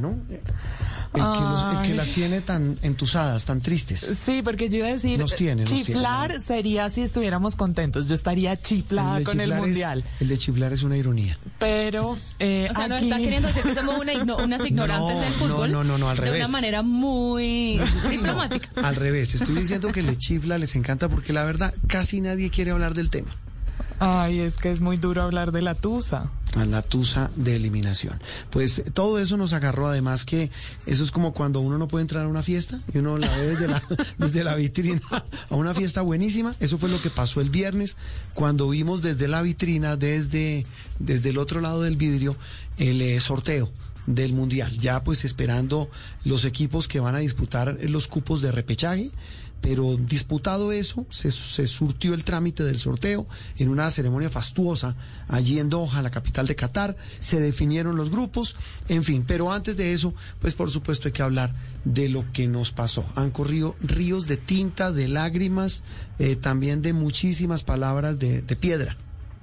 ¿no? 0.00 0.18
El 0.28 0.40
que, 1.12 1.20
los- 1.40 1.72
el 1.74 1.80
que 1.82 1.88
Ay. 1.88 1.94
las 1.94 2.08
tiene 2.12 2.40
tan 2.42 2.76
entusadas, 2.82 3.44
tan 3.46 3.60
tristes. 3.62 4.00
Sí, 4.24 4.42
porque 4.42 4.68
yo 4.68 4.78
iba 4.78 4.88
a 4.88 4.92
decir, 4.92 5.18
Nos 5.18 5.34
tiene, 5.34 5.62
nos 5.62 5.70
chiflar 5.70 6.28
tiene. 6.30 6.44
sería 6.44 6.88
si 6.90 7.02
estuviéramos 7.02 7.56
contentos. 7.56 8.08
Yo 8.08 8.14
estaría 8.14 8.60
chiflada 8.60 9.18
de 9.18 9.24
con 9.24 9.40
el 9.40 9.52
es- 9.52 9.58
mundial. 9.58 10.04
el 10.20 10.28
de 10.28 10.38
chiflar 10.38 10.72
es 10.72 10.82
una 10.82 10.96
ironía. 10.96 11.38
Pero 11.58 12.16
eh, 12.38 12.68
O 12.70 12.74
sea, 12.74 12.88
nos 12.88 12.98
aquí- 12.98 13.06
está 13.10 13.18
queriendo 13.18 13.48
decir 13.48 13.62
que 13.62 13.74
somos 13.74 13.98
una 13.98 14.12
unas 14.44 14.64
ignorantes 14.66 15.14
No, 15.16 15.20
del 15.20 15.30
no, 15.32 15.38
fútbol. 15.38 15.72
no, 15.72 15.84
no, 15.84 15.98
no, 15.98 16.10
al 16.10 16.16
De 16.16 16.24
revés. 16.24 16.40
una 16.40 16.48
manera 16.48 16.82
muy 16.82 17.80
diplomática. 18.10 18.68
Al 18.82 18.94
revés, 18.96 19.34
estoy 19.34 19.54
diciendo 19.56 19.90
que 19.92 20.02
les 20.02 20.18
chifla, 20.18 20.58
les 20.58 20.76
encanta 20.76 21.08
porque 21.08 21.32
la 21.32 21.44
verdad 21.44 21.74
casi 21.86 22.20
nadie 22.20 22.50
quiere 22.50 22.70
hablar 22.72 22.94
del 22.94 23.10
tema. 23.10 23.30
Ay, 24.00 24.38
es 24.40 24.56
que 24.56 24.70
es 24.70 24.80
muy 24.80 24.96
duro 24.96 25.22
hablar 25.22 25.50
de 25.52 25.62
la 25.62 25.74
tusa. 25.74 26.30
La 26.66 26.82
tusa 26.82 27.30
de 27.36 27.56
eliminación. 27.56 28.20
Pues 28.50 28.82
todo 28.94 29.18
eso 29.18 29.36
nos 29.36 29.52
agarró, 29.52 29.88
además 29.88 30.24
que 30.24 30.50
eso 30.86 31.04
es 31.04 31.10
como 31.10 31.32
cuando 31.32 31.60
uno 31.60 31.78
no 31.78 31.88
puede 31.88 32.02
entrar 32.02 32.24
a 32.24 32.28
una 32.28 32.42
fiesta 32.42 32.80
y 32.92 32.98
uno 32.98 33.18
la 33.18 33.28
ve 33.36 33.48
desde 33.48 33.68
la, 33.68 33.82
desde 34.18 34.44
la 34.44 34.54
vitrina 34.54 35.00
a 35.50 35.54
una 35.54 35.74
fiesta 35.74 36.02
buenísima. 36.02 36.54
Eso 36.60 36.78
fue 36.78 36.88
lo 36.88 37.00
que 37.02 37.10
pasó 37.10 37.40
el 37.40 37.50
viernes 37.50 37.96
cuando 38.34 38.68
vimos 38.68 39.02
desde 39.02 39.28
la 39.28 39.42
vitrina, 39.42 39.96
desde, 39.96 40.66
desde 40.98 41.30
el 41.30 41.38
otro 41.38 41.60
lado 41.60 41.82
del 41.82 41.96
vidrio, 41.96 42.36
el 42.76 43.00
eh, 43.02 43.20
sorteo 43.20 43.70
del 44.06 44.32
Mundial. 44.32 44.70
Ya 44.78 45.04
pues 45.04 45.24
esperando 45.24 45.90
los 46.24 46.44
equipos 46.44 46.88
que 46.88 47.00
van 47.00 47.14
a 47.14 47.18
disputar 47.18 47.78
los 47.82 48.08
cupos 48.08 48.40
de 48.40 48.50
repechaje. 48.52 49.10
Pero 49.60 49.96
disputado 49.96 50.72
eso, 50.72 51.06
se, 51.10 51.32
se 51.32 51.66
surtió 51.66 52.14
el 52.14 52.24
trámite 52.24 52.64
del 52.64 52.78
sorteo 52.78 53.26
en 53.56 53.68
una 53.68 53.90
ceremonia 53.90 54.30
fastuosa 54.30 54.96
allí 55.28 55.58
en 55.58 55.68
Doha, 55.68 56.00
la 56.02 56.10
capital 56.10 56.46
de 56.46 56.56
Qatar. 56.56 56.96
Se 57.18 57.40
definieron 57.40 57.96
los 57.96 58.10
grupos, 58.10 58.56
en 58.88 59.04
fin. 59.04 59.24
Pero 59.26 59.52
antes 59.52 59.76
de 59.76 59.92
eso, 59.92 60.14
pues 60.40 60.54
por 60.54 60.70
supuesto 60.70 61.08
hay 61.08 61.12
que 61.12 61.22
hablar 61.22 61.54
de 61.84 62.08
lo 62.08 62.30
que 62.32 62.48
nos 62.48 62.72
pasó. 62.72 63.04
Han 63.16 63.30
corrido 63.30 63.76
ríos 63.80 64.26
de 64.26 64.36
tinta, 64.36 64.92
de 64.92 65.08
lágrimas, 65.08 65.82
eh, 66.18 66.36
también 66.36 66.82
de 66.82 66.92
muchísimas 66.92 67.64
palabras 67.64 68.18
de, 68.18 68.42
de 68.42 68.56
piedra, 68.56 68.96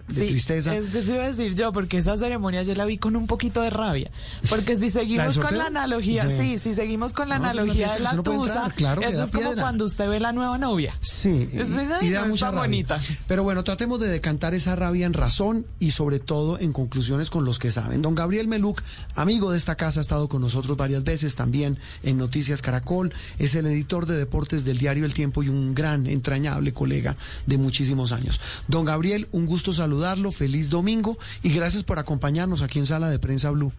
de 0.08 0.14
Sí, 0.26 0.28
tristeza. 0.32 0.76
Es 0.76 0.90
que 0.92 1.00
eso 1.00 1.14
iba 1.16 1.24
a 1.24 1.28
decir 1.32 1.56
yo, 1.56 1.72
porque 1.72 1.98
esa 1.98 2.18
ceremonia 2.18 2.64
yo 2.64 2.76
la 2.76 2.86
vi 2.86 2.98
con 2.98 3.16
un 3.16 3.28
poquito 3.28 3.62
de 3.62 3.70
rabia. 3.70 4.12
Porque 4.50 4.78
si 4.78 4.92
seguimos 4.92 5.38
con 5.40 5.58
la 5.58 5.66
analogía, 5.68 6.24
Sí. 6.30 6.36
sí, 6.38 6.60
si 6.60 6.74
seguimos 6.76 7.14
con 7.14 7.30
la 7.30 7.40
No, 7.40 7.46
es 7.46 7.52
analogía 7.52 7.92
de 7.94 8.00
la 8.00 8.14
no 8.14 8.24
tusa, 8.24 8.54
entrar, 8.66 8.76
claro 8.76 9.02
eso 9.02 9.24
es 9.24 9.32
como 9.32 9.56
cuando 9.56 9.86
usted 9.86 10.08
ve 10.10 10.20
la 10.20 10.32
nueva 10.32 10.58
novia. 10.58 10.94
Sí, 11.02 11.50
y, 11.52 11.58
Esa 11.60 11.84
y 12.04 12.10
no 12.10 12.16
da 12.16 12.22
es 12.24 12.28
mucha 12.28 12.46
tan 12.48 12.56
rabia. 12.56 12.68
bonita. 12.68 13.00
Pero 13.28 13.44
bueno, 13.44 13.64
tratemos 13.64 14.00
de 14.00 14.08
decantar 14.08 14.54
esa 14.54 14.76
rabia 14.76 15.06
en 15.06 15.14
razón 15.14 15.66
y 15.80 15.92
sobre 15.92 16.20
todo 16.20 16.60
en 16.60 16.72
conclusiones 16.74 17.30
con 17.30 17.46
los 17.46 17.60
que 17.60 17.72
saben. 17.72 18.02
Don 18.02 18.16
Gabriel 18.16 18.48
Meluc, 18.48 18.84
amigo 19.16 19.52
de 19.52 19.58
esta 19.58 19.76
casa, 19.76 20.00
ha 20.00 20.02
estado 20.02 20.30
con 20.30 20.42
nosotros 20.42 20.78
varias 20.78 21.04
veces 21.04 21.36
también 21.36 21.80
en 22.04 22.18
Noticias 22.18 22.62
Caracol, 22.62 23.14
es 23.40 23.56
el 23.56 23.66
editor 23.66 24.06
de 24.06 24.16
deportes 24.18 24.66
del 24.66 24.78
diario 24.78 25.06
El 25.06 25.14
Tiempo 25.14 25.42
y 25.44 25.50
un 25.50 25.74
gran, 25.74 26.06
entrañable 26.08 26.74
colega 26.74 27.16
de 27.46 27.58
muchísimos 27.58 28.12
años. 28.12 28.40
Don 28.68 28.86
Gabriel, 28.86 29.28
un 29.32 29.46
gusto 29.46 29.74
saludarlo, 29.96 30.32
feliz 30.32 30.70
domingo 30.70 31.18
y 31.42 31.54
gracias 31.54 31.84
por 31.84 32.00
acompañarnos 32.00 32.62
aquí 32.62 32.80
en 32.80 32.86
Sala 32.86 33.10
de 33.10 33.18
Prensa 33.20 33.50
Blue. 33.52 33.72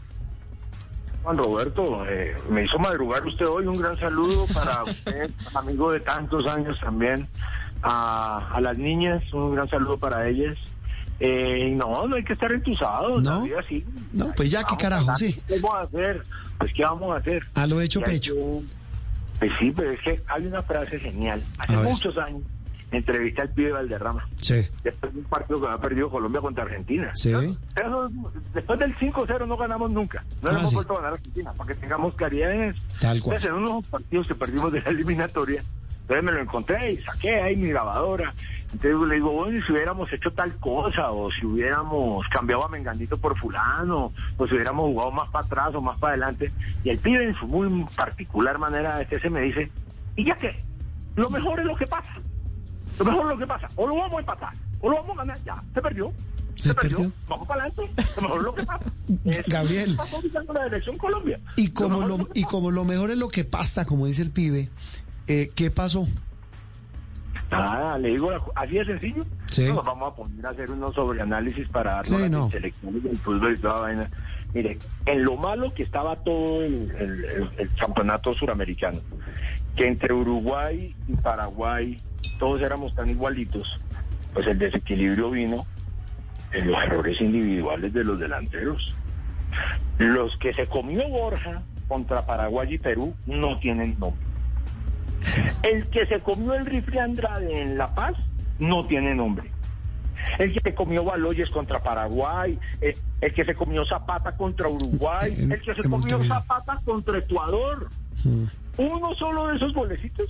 Juan 1.22 1.36
Roberto, 1.36 2.06
eh, 2.08 2.34
me 2.50 2.64
hizo 2.64 2.78
madrugar 2.78 3.26
usted 3.26 3.46
hoy. 3.46 3.66
Un 3.66 3.78
gran 3.78 3.98
saludo 3.98 4.46
para 4.54 4.82
usted, 4.90 5.30
amigo 5.54 5.92
de 5.92 6.00
tantos 6.00 6.46
años 6.46 6.78
también. 6.80 7.28
A, 7.82 8.48
a 8.54 8.60
las 8.62 8.78
niñas, 8.78 9.22
un 9.34 9.54
gran 9.54 9.68
saludo 9.68 9.98
para 9.98 10.26
ellas. 10.28 10.56
Eh, 11.20 11.72
no, 11.76 12.06
no 12.06 12.16
hay 12.16 12.24
que 12.24 12.32
estar 12.32 12.50
entusiasmados. 12.52 13.22
¿No? 13.22 13.42
vida 13.42 13.62
sigue. 13.68 13.84
No, 14.12 14.32
pues 14.36 14.50
ya, 14.50 14.64
qué 14.64 14.76
carajo, 14.76 15.14
sí. 15.16 15.38
¿Qué 15.46 15.58
vamos 15.60 15.76
a 15.76 15.82
hacer? 15.82 16.22
Pues, 16.58 16.72
¿qué 16.74 16.82
vamos 16.84 17.14
a 17.14 17.18
hacer? 17.18 17.42
A 17.54 17.66
lo 17.66 17.80
hecho 17.80 18.00
Y 18.00 18.02
hay 18.04 18.10
pecho. 18.14 18.34
que- 18.34 18.62
Pues 19.40 19.52
sí, 19.58 19.72
pero 19.76 19.90
es 19.90 20.00
que 20.00 20.22
hay 20.28 20.46
una 20.46 20.62
frase 20.62 20.98
genial. 20.98 21.42
Hace 21.58 21.76
muchos 21.76 22.16
años 22.18 22.42
entrevisté 22.92 23.42
al 23.42 23.50
pibe 23.50 23.72
Valderrama. 23.72 24.26
Sí. 24.38 24.66
Después 24.84 25.12
de 25.12 25.18
un 25.20 25.24
partido 25.26 25.60
que 25.60 25.66
ha 25.68 25.78
perdido 25.78 26.08
Colombia 26.10 26.40
contra 26.40 26.64
Argentina. 26.64 27.10
Sí. 27.14 27.32
Eso, 27.32 28.10
después 28.54 28.78
del 28.78 28.96
5-0 28.96 29.46
no 29.46 29.56
ganamos 29.56 29.90
nunca. 29.90 30.24
No 30.42 30.50
Ah, 30.50 30.56
hemos 30.58 30.70
sí. 30.70 30.74
vuelto 30.76 30.92
a 30.92 30.96
ganar 30.96 31.12
a 31.12 31.14
Argentina, 31.16 31.52
para 31.52 31.68
que 31.74 31.80
tengamos 31.80 32.14
claridad 32.14 32.52
en 32.52 32.62
eso. 32.70 32.82
Tal 33.00 33.20
cual. 33.20 33.36
Entonces, 33.36 33.50
en 33.50 33.70
unos 33.70 33.86
partidos 33.86 34.28
que 34.28 34.34
perdimos 34.34 34.72
de 34.72 34.80
la 34.82 34.90
eliminatoria, 34.90 35.62
entonces 36.02 36.24
me 36.24 36.32
lo 36.32 36.40
encontré 36.40 36.92
y 36.92 37.02
saqué 37.02 37.40
ahí 37.42 37.56
mi 37.56 37.68
grabadora. 37.68 38.32
Entonces 38.72 39.08
le 39.08 39.14
digo, 39.16 39.30
bueno, 39.32 39.64
si 39.64 39.72
hubiéramos 39.72 40.12
hecho 40.12 40.30
tal 40.32 40.54
cosa, 40.56 41.10
o 41.10 41.30
si 41.30 41.46
hubiéramos 41.46 42.26
cambiado 42.28 42.64
a 42.64 42.68
Menganito 42.68 43.16
por 43.16 43.36
fulano, 43.38 44.12
o 44.36 44.46
si 44.46 44.54
hubiéramos 44.54 44.86
jugado 44.86 45.10
más 45.12 45.28
para 45.30 45.46
atrás 45.46 45.74
o 45.74 45.80
más 45.80 45.96
para 45.98 46.12
adelante. 46.14 46.52
Y 46.84 46.90
el 46.90 46.98
pibe 46.98 47.24
en 47.24 47.34
su 47.34 47.46
muy 47.46 47.84
particular 47.96 48.58
manera 48.58 48.98
de 48.98 49.18
se 49.20 49.30
me 49.30 49.40
dice, 49.40 49.70
¿y 50.16 50.24
ya 50.24 50.36
qué? 50.36 50.62
Lo 51.14 51.30
mejor 51.30 51.60
es 51.60 51.66
lo 51.66 51.76
que 51.76 51.86
pasa. 51.86 52.08
Lo 52.98 53.04
mejor 53.04 53.26
es 53.26 53.32
lo 53.32 53.38
que 53.38 53.46
pasa. 53.46 53.68
O 53.76 53.86
lo 53.86 53.94
vamos 53.96 54.16
a 54.16 54.20
empatar, 54.20 54.54
o 54.80 54.88
lo 54.90 54.96
vamos 54.96 55.10
a 55.12 55.18
ganar. 55.20 55.38
Ya, 55.44 55.62
se 55.74 55.82
perdió. 55.82 56.12
¿Se 56.56 56.72
perdió? 56.74 57.12
Vamos 57.28 57.46
para 57.46 57.64
adelante. 57.64 58.02
Lo 58.16 58.22
mejor 58.22 58.38
es 58.38 58.44
lo 58.44 58.54
que 58.54 58.62
pasa. 58.64 58.84
Gabriel. 59.48 59.94
pasó 59.96 60.16
ahorita 60.16 60.44
con 60.44 60.54
la 60.56 60.66
elección 60.66 60.96
Colombia. 60.98 61.38
Y 61.56 61.70
como, 61.70 62.00
lo, 62.06 62.28
y 62.32 62.44
como 62.44 62.70
lo 62.70 62.84
mejor 62.84 63.10
es 63.10 63.18
lo 63.18 63.28
que 63.28 63.44
pasa, 63.44 63.84
como 63.84 64.06
dice 64.06 64.22
el 64.22 64.30
pibe, 64.30 64.70
eh, 65.26 65.50
¿qué 65.54 65.70
pasó? 65.70 66.06
Nada, 67.50 67.96
le 67.98 68.08
digo, 68.08 68.30
así 68.56 68.74
de 68.74 68.84
sencillo. 68.86 69.24
Sí. 69.50 69.66
Nos 69.66 69.84
vamos 69.84 70.12
a 70.12 70.16
poner 70.16 70.44
a 70.46 70.50
hacer 70.50 70.70
unos 70.70 70.94
sobreanálisis 70.94 71.68
para 71.68 71.92
darnos 71.96 72.08
Sí, 72.16 72.22
las 72.22 72.30
no. 72.30 72.50
selecciones 72.50 73.02
del 73.04 73.18
fútbol 73.18 73.54
y 73.54 73.58
toda 73.60 73.80
vaina. 73.80 74.10
Mire, 74.52 74.78
en 75.04 75.22
lo 75.24 75.36
malo 75.36 75.72
que 75.74 75.82
estaba 75.84 76.16
todo 76.16 76.64
el, 76.64 76.90
el- 76.98 77.24
el- 77.24 77.50
el 77.58 77.70
campeonato 77.78 78.34
suramericano, 78.34 79.00
que 79.76 79.86
entre 79.86 80.12
Uruguay 80.12 80.96
y 81.06 81.16
Paraguay 81.16 82.00
todos 82.38 82.60
éramos 82.62 82.94
tan 82.94 83.08
igualitos, 83.08 83.80
pues 84.34 84.46
el 84.46 84.58
desequilibrio 84.58 85.30
vino 85.30 85.66
en 86.52 86.70
los 86.70 86.82
errores 86.82 87.20
individuales 87.20 87.92
de 87.92 88.04
los 88.04 88.18
delanteros. 88.18 88.94
Los 89.98 90.36
que 90.38 90.52
se 90.52 90.66
comió 90.66 91.08
Borja 91.08 91.62
contra 91.88 92.26
Paraguay 92.26 92.74
y 92.74 92.78
Perú 92.78 93.14
no 93.26 93.58
tienen 93.58 93.98
nombre. 93.98 94.20
El 95.62 95.88
que 95.88 96.06
se 96.06 96.20
comió 96.20 96.54
el 96.54 96.66
rifle 96.66 97.00
Andrade 97.00 97.62
en 97.62 97.78
La 97.78 97.94
Paz 97.94 98.14
no 98.58 98.86
tiene 98.86 99.14
nombre. 99.14 99.50
El 100.38 100.52
que 100.52 100.60
se 100.60 100.74
comió 100.74 101.04
Baloyes 101.04 101.50
contra 101.50 101.82
Paraguay, 101.82 102.58
eh, 102.80 102.96
el, 103.20 103.32
que 103.32 103.44
se 103.44 103.54
comió 103.54 103.84
Zapata 103.86 104.36
contra 104.36 104.68
Uruguay, 104.68 105.32
el 105.38 105.60
que 105.60 105.74
se 105.74 105.88
comió. 105.88 106.22
Zapata 106.24 106.80
contra 106.84 107.18
Ecuador. 107.18 107.88
Mm. 108.24 108.44
Uno 108.78 109.14
solo 109.14 109.48
de 109.48 109.56
esos 109.56 109.72
golecitos. 109.72 110.28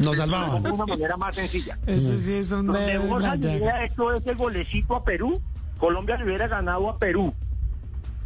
Nos 0.00 0.12
De 0.12 0.16
salvaban. 0.16 0.72
una 0.72 0.86
manera 0.86 1.16
más 1.16 1.34
sencilla. 1.36 1.78
Ese 1.86 2.20
sí 2.20 2.34
es 2.34 2.52
un 2.52 2.66
Donde 2.66 2.98
Borja 2.98 3.34
hubiera 3.34 3.84
hecho 3.84 4.12
ese 4.12 4.34
golecito 4.34 4.96
a 4.96 5.04
Perú, 5.04 5.40
Colombia 5.78 6.16
le 6.16 6.24
hubiera 6.24 6.48
ganado 6.48 6.88
a 6.88 6.98
Perú. 6.98 7.34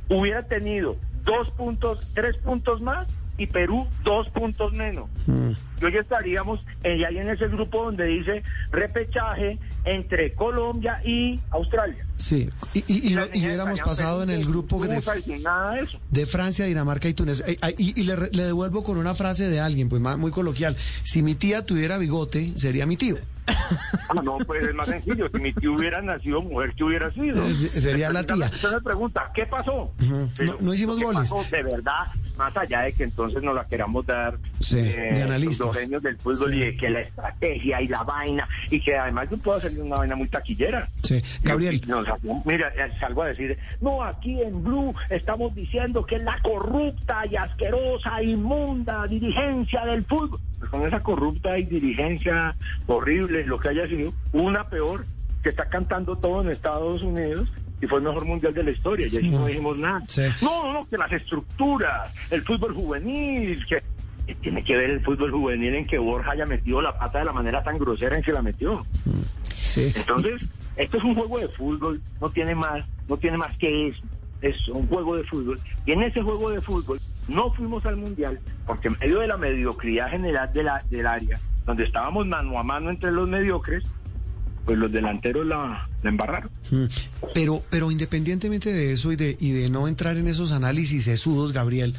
Hubiera 0.08 0.42
tenido 0.42 0.96
dos 1.24 1.50
puntos, 1.52 2.10
tres 2.14 2.36
puntos 2.38 2.80
más 2.80 3.08
y 3.38 3.46
Perú 3.46 3.86
dos 4.04 4.28
puntos 4.30 4.72
menos. 4.72 5.08
Mm. 5.26 5.50
Yo 5.80 5.88
ya 5.88 6.00
estaríamos 6.00 6.60
ahí 6.84 7.18
en 7.18 7.28
ese 7.28 7.48
grupo 7.48 7.84
donde 7.84 8.04
dice 8.04 8.42
repechaje 8.70 9.58
entre 9.84 10.32
Colombia 10.34 11.00
y 11.04 11.40
Australia. 11.50 12.06
Sí, 12.16 12.48
y, 12.72 12.78
y, 12.86 13.08
y, 13.08 13.14
Las 13.14 13.28
y 13.28 13.32
niñas 13.32 13.46
hubiéramos 13.46 13.80
pasado 13.80 14.22
en 14.22 14.30
el 14.30 14.44
grupo 14.46 14.84
de, 14.86 16.26
Francia, 16.26 16.64
Dinamarca 16.66 17.08
y 17.08 17.14
Túnez. 17.14 17.42
Eh, 17.46 17.56
Y, 17.78 18.02
le, 18.04 18.16
devuelvo 18.44 18.84
con 18.84 18.96
una 18.98 19.14
frase 19.14 19.48
de 19.48 19.60
alguien, 19.60 19.88
pues 19.88 20.00
ma- 20.00 20.16
muy 20.16 20.30
coloquial. 20.30 20.76
Si 21.02 21.22
mi 21.22 21.34
tía 21.34 21.66
tuviera 21.66 21.98
bigote, 21.98 22.52
sería 22.56 22.86
mi 22.86 22.96
tío. 22.96 23.16
Ah, 23.46 24.14
no, 24.22 24.38
pues 24.46 24.64
es 24.66 24.74
más 24.74 24.86
sencillo. 24.86 25.28
Si 25.34 25.40
mi 25.40 25.52
tío 25.52 25.74
hubiera 25.74 26.00
nacido 26.00 26.40
mujer, 26.40 26.72
¿qué 26.76 26.84
hubiera 26.84 27.12
sido? 27.12 27.44
Eh, 27.46 27.52
sería 27.80 28.10
la 28.10 28.24
tía. 28.24 28.46
Usted 28.46 28.70
me 28.72 28.80
pregunta, 28.80 29.30
¿qué 29.34 29.44
pasó? 29.46 29.92
Pero, 30.36 30.52
No- 30.54 30.58
no 30.60 30.74
hicimos 30.74 30.96
¿qué 30.98 31.04
goles. 31.04 31.30
pasó? 31.30 31.44
De 31.50 31.62
verdad, 31.62 32.06
más 32.36 32.56
allá 32.56 32.82
de 32.82 32.92
que 32.92 33.04
entonces 33.04 33.42
nos 33.42 33.54
la 33.54 33.66
queramos 33.66 34.04
dar 34.06 34.36
Sí, 34.58 34.80
de 34.82 35.22
analistas. 35.22 35.66
los 35.68 35.78
genios 35.78 36.02
del 36.02 36.16
fútbol 36.18 36.50
Sí. 36.50 36.56
y 36.56 36.60
de 36.60 36.76
que 36.76 36.90
la 36.90 37.00
estrategia 37.00 37.80
y 37.82 37.88
la 37.88 38.02
vaina 38.02 38.48
y 38.70 38.80
que 38.80 38.96
además 38.96 39.28
yo 39.30 39.36
puedo 39.38 39.60
salir 39.60 39.80
una 39.80 39.96
vaina 39.96 40.16
muy 40.16 40.28
taquillera. 40.28 40.88
Sí. 41.02 41.22
Gabriel. 41.42 41.80
No, 41.86 42.02
mira, 42.44 42.68
eh, 42.76 42.90
salgo 43.00 43.22
a 43.22 43.28
decir, 43.28 43.56
no, 43.80 44.02
aquí 44.02 44.40
en 44.42 44.62
Blue 44.62 44.94
estamos 45.10 45.54
diciendo 45.54 46.04
que 46.04 46.16
es 46.16 46.22
la 46.22 46.38
corrupta 46.42 47.24
y 47.30 47.36
asquerosa, 47.36 48.22
inmunda 48.22 49.06
dirigencia 49.06 49.84
del 49.86 50.04
fútbol. 50.04 50.40
Pues 50.58 50.70
con 50.70 50.86
esa 50.86 51.00
corrupta 51.00 51.58
y 51.58 51.64
dirigencia 51.64 52.54
horrible, 52.86 53.44
lo 53.46 53.58
que 53.58 53.68
haya 53.68 53.86
sido, 53.86 54.12
una 54.32 54.68
peor, 54.68 55.04
que 55.42 55.50
está 55.50 55.68
cantando 55.68 56.16
todo 56.16 56.40
en 56.42 56.50
Estados 56.50 57.02
Unidos 57.02 57.48
y 57.84 57.86
fue 57.86 57.98
el 57.98 58.04
mejor 58.04 58.24
mundial 58.24 58.54
de 58.54 58.62
la 58.62 58.70
historia, 58.70 59.06
y 59.06 59.16
ahí 59.16 59.30
no 59.30 59.46
dijimos 59.46 59.78
nada. 59.78 60.02
Sí. 60.08 60.22
No, 60.42 60.64
no, 60.64 60.72
no, 60.72 60.88
que 60.88 60.96
las 60.96 61.12
estructuras, 61.12 62.12
el 62.30 62.42
fútbol 62.42 62.74
juvenil, 62.74 63.64
que 63.68 63.82
que 64.26 64.34
tiene 64.36 64.64
que 64.64 64.76
ver 64.76 64.90
el 64.90 65.04
fútbol 65.04 65.30
juvenil 65.30 65.74
en 65.74 65.86
que 65.86 65.98
Borja 65.98 66.32
haya 66.32 66.46
metido 66.46 66.80
la 66.80 66.98
pata 66.98 67.18
de 67.18 67.26
la 67.26 67.32
manera 67.32 67.62
tan 67.62 67.78
grosera 67.78 68.16
en 68.16 68.22
que 68.22 68.32
la 68.32 68.42
metió. 68.42 68.84
Sí. 69.60 69.92
Entonces, 69.94 70.42
esto 70.76 70.96
es 70.96 71.04
un 71.04 71.14
juego 71.14 71.38
de 71.38 71.48
fútbol, 71.48 72.00
no 72.20 72.30
tiene 72.30 72.54
más, 72.54 72.84
no 73.08 73.16
tiene 73.16 73.36
más 73.36 73.56
que 73.58 73.88
eso. 73.88 74.02
es 74.40 74.68
un 74.68 74.86
juego 74.86 75.16
de 75.16 75.24
fútbol. 75.24 75.60
Y 75.86 75.92
en 75.92 76.02
ese 76.02 76.22
juego 76.22 76.50
de 76.50 76.60
fútbol 76.60 77.00
no 77.28 77.52
fuimos 77.52 77.84
al 77.86 77.96
Mundial 77.96 78.38
porque 78.66 78.88
en 78.88 78.96
medio 78.98 79.20
de 79.20 79.26
la 79.26 79.36
mediocridad 79.36 80.10
general 80.10 80.52
de 80.52 80.62
la, 80.62 80.82
del 80.90 81.06
área, 81.06 81.38
donde 81.66 81.84
estábamos 81.84 82.26
mano 82.26 82.58
a 82.58 82.62
mano 82.62 82.90
entre 82.90 83.12
los 83.12 83.28
mediocres, 83.28 83.84
pues 84.64 84.78
los 84.78 84.90
delanteros 84.90 85.46
la, 85.46 85.88
embarraron. 86.02 86.50
Mm. 86.70 86.84
Pero, 87.34 87.62
pero 87.70 87.90
independientemente 87.90 88.72
de 88.72 88.92
eso 88.92 89.12
y 89.12 89.16
de, 89.16 89.36
y 89.38 89.50
de 89.50 89.70
no 89.70 89.88
entrar 89.88 90.16
en 90.16 90.28
esos 90.28 90.52
análisis 90.52 91.04
sesudos, 91.04 91.52
Gabriel, 91.52 91.94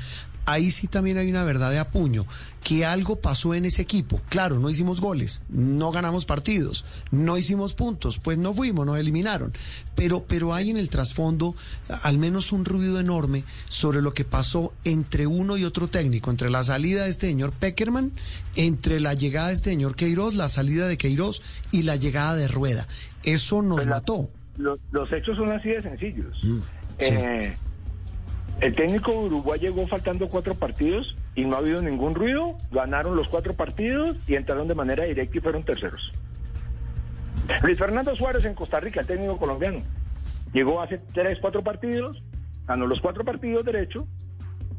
ahí 0.45 0.71
sí 0.71 0.87
también 0.87 1.17
hay 1.17 1.29
una 1.29 1.43
verdad 1.43 1.71
de 1.71 1.79
apuño, 1.79 2.25
que 2.63 2.85
algo 2.85 3.17
pasó 3.17 3.53
en 3.53 3.65
ese 3.65 3.81
equipo. 3.83 4.21
Claro, 4.29 4.59
no 4.59 4.69
hicimos 4.69 4.99
goles, 5.01 5.43
no 5.49 5.91
ganamos 5.91 6.25
partidos, 6.25 6.83
no 7.11 7.37
hicimos 7.37 7.73
puntos, 7.73 8.19
pues 8.19 8.37
no 8.37 8.53
fuimos, 8.53 8.85
nos 8.85 8.97
eliminaron. 8.97 9.53
Pero, 9.95 10.23
pero 10.27 10.53
hay 10.53 10.71
en 10.71 10.77
el 10.77 10.89
trasfondo 10.89 11.55
al 12.03 12.17
menos 12.17 12.51
un 12.51 12.65
ruido 12.65 12.99
enorme 12.99 13.43
sobre 13.69 14.01
lo 14.01 14.13
que 14.13 14.25
pasó 14.25 14.73
entre 14.83 15.27
uno 15.27 15.57
y 15.57 15.63
otro 15.63 15.87
técnico, 15.87 16.31
entre 16.31 16.49
la 16.49 16.63
salida 16.63 17.03
de 17.03 17.09
este 17.11 17.27
señor 17.27 17.51
Peckerman, 17.53 18.11
entre 18.55 18.99
la 18.99 19.13
llegada 19.13 19.49
de 19.49 19.53
este 19.53 19.69
señor 19.69 19.95
Queiroz, 19.95 20.33
la 20.35 20.49
salida 20.49 20.87
de 20.87 20.97
Queiroz 20.97 21.41
y 21.71 21.83
la 21.83 21.95
llegada 21.95 22.35
de 22.35 22.47
Rueda. 22.47 22.87
Eso 23.23 23.61
nos 23.61 23.77
Pues 23.77 23.87
la- 23.87 23.95
mató. 23.95 24.29
Los, 24.57 24.79
los 24.91 25.11
hechos 25.11 25.35
son 25.37 25.51
así 25.51 25.69
de 25.69 25.81
sencillos. 25.81 26.43
Mm, 26.43 26.57
sí. 26.59 26.65
Eh, 26.99 27.57
el 28.61 28.75
técnico 28.75 29.11
de 29.11 29.17
Uruguay 29.17 29.59
llegó 29.59 29.85
faltando 29.87 30.29
cuatro 30.29 30.55
partidos 30.55 31.15
y 31.35 31.43
no 31.43 31.55
ha 31.55 31.59
habido 31.59 31.81
ningún 31.81 32.15
ruido. 32.15 32.57
Ganaron 32.71 33.15
los 33.15 33.27
cuatro 33.27 33.53
partidos 33.53 34.29
y 34.29 34.35
entraron 34.35 34.67
de 34.67 34.75
manera 34.75 35.03
directa 35.03 35.37
y 35.37 35.41
fueron 35.41 35.63
terceros. 35.63 36.11
Luis 37.61 37.77
Fernando 37.77 38.15
Suárez 38.15 38.45
en 38.45 38.55
Costa 38.55 38.79
Rica, 38.79 39.01
el 39.01 39.07
técnico 39.07 39.37
colombiano, 39.37 39.81
llegó 40.53 40.81
hace 40.81 40.99
tres, 41.13 41.37
cuatro 41.39 41.63
partidos, 41.63 42.23
ganó 42.65 42.87
los 42.87 42.99
cuatro 43.01 43.23
partidos 43.23 43.65
derecho 43.65 44.07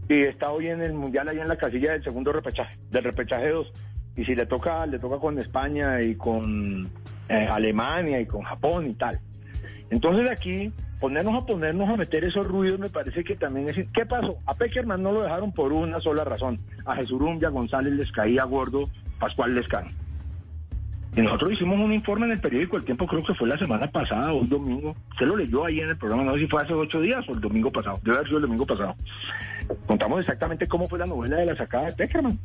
y 0.09 0.23
está 0.23 0.51
hoy 0.51 0.69
en 0.69 0.83
el 0.83 0.95
mundial 0.95 1.29
ahí 1.29 1.39
en 1.39 1.49
la 1.49 1.57
casilla 1.57 1.93
del 1.93 2.03
segundo 2.03 2.33
repechaje, 2.33 2.77
del 2.91 3.05
repechaje 3.05 3.49
2. 3.51 3.73
Y 4.17 4.25
si 4.25 4.35
le 4.35 4.47
toca, 4.47 4.87
le 4.87 4.99
toca 4.99 5.19
con 5.19 5.39
España 5.39 6.01
y 6.01 6.15
con 6.15 6.89
eh, 7.29 7.47
Alemania 7.51 8.21
y 8.21 8.27
con 8.27 8.43
Japón 8.43 8.89
y 8.89 8.95
tal. 8.95 9.21
Entonces 9.91 10.31
aquí, 10.31 10.73
ponernos 11.01 11.35
a 11.35 11.47
ponernos 11.47 11.89
a 11.89 11.97
meter 11.97 12.25
esos 12.25 12.47
ruidos 12.47 12.79
me 12.79 12.91
parece 12.91 13.25
que 13.25 13.37
también 13.37 13.69
es... 13.69 13.77
¿Qué 13.93 14.07
pasó? 14.07 14.39
A 14.47 14.55
Peckerman 14.55 15.03
no 15.03 15.13
lo 15.13 15.23
dejaron 15.23 15.53
por 15.53 15.73
una 15.73 16.01
sola 16.01 16.25
razón. 16.25 16.59
A 16.85 16.97
Jesurum 16.97 17.39
y 17.41 17.45
a 17.45 17.51
González 17.51 17.93
les 17.93 18.11
caía 18.13 18.45
gordo 18.45 18.89
Pascual 19.19 19.55
Lescano. 19.55 19.91
Y 21.17 21.23
nosotros 21.23 21.53
hicimos 21.53 21.81
un 21.81 21.95
informe 21.95 22.27
en 22.27 22.33
el 22.33 22.41
periódico 22.41 22.77
El 22.77 22.85
Tiempo, 22.85 23.07
creo 23.07 23.25
que 23.25 23.35
fue 23.35 23.49
la 23.49 23.57
semana 23.57 23.91
pasada 23.91 24.35
o 24.35 24.41
un 24.41 24.51
domingo. 24.51 24.95
Usted 25.13 25.27
lo 25.27 25.37
leyó 25.37 25.65
ahí 25.65 25.81
en 25.81 25.89
el 25.89 25.97
programa, 25.97 26.25
no 26.25 26.35
sé 26.35 26.41
si 26.41 26.47
fue 26.47 26.63
hace 26.63 26.75
ocho 26.75 27.01
días 27.01 27.27
o 27.29 27.33
el 27.33 27.41
domingo 27.41 27.73
pasado. 27.73 27.99
Debe 28.03 28.19
haber 28.19 28.27
sido 28.27 28.39
el 28.39 28.43
domingo 28.43 28.67
pasado. 28.67 28.95
Contamos 29.87 30.21
exactamente 30.21 30.69
cómo 30.69 30.89
fue 30.89 30.99
la 30.99 31.07
novela 31.07 31.39
de 31.39 31.47
la 31.47 31.57
sacada 31.57 31.87
de 31.87 31.93
Peckerman. 31.95 32.39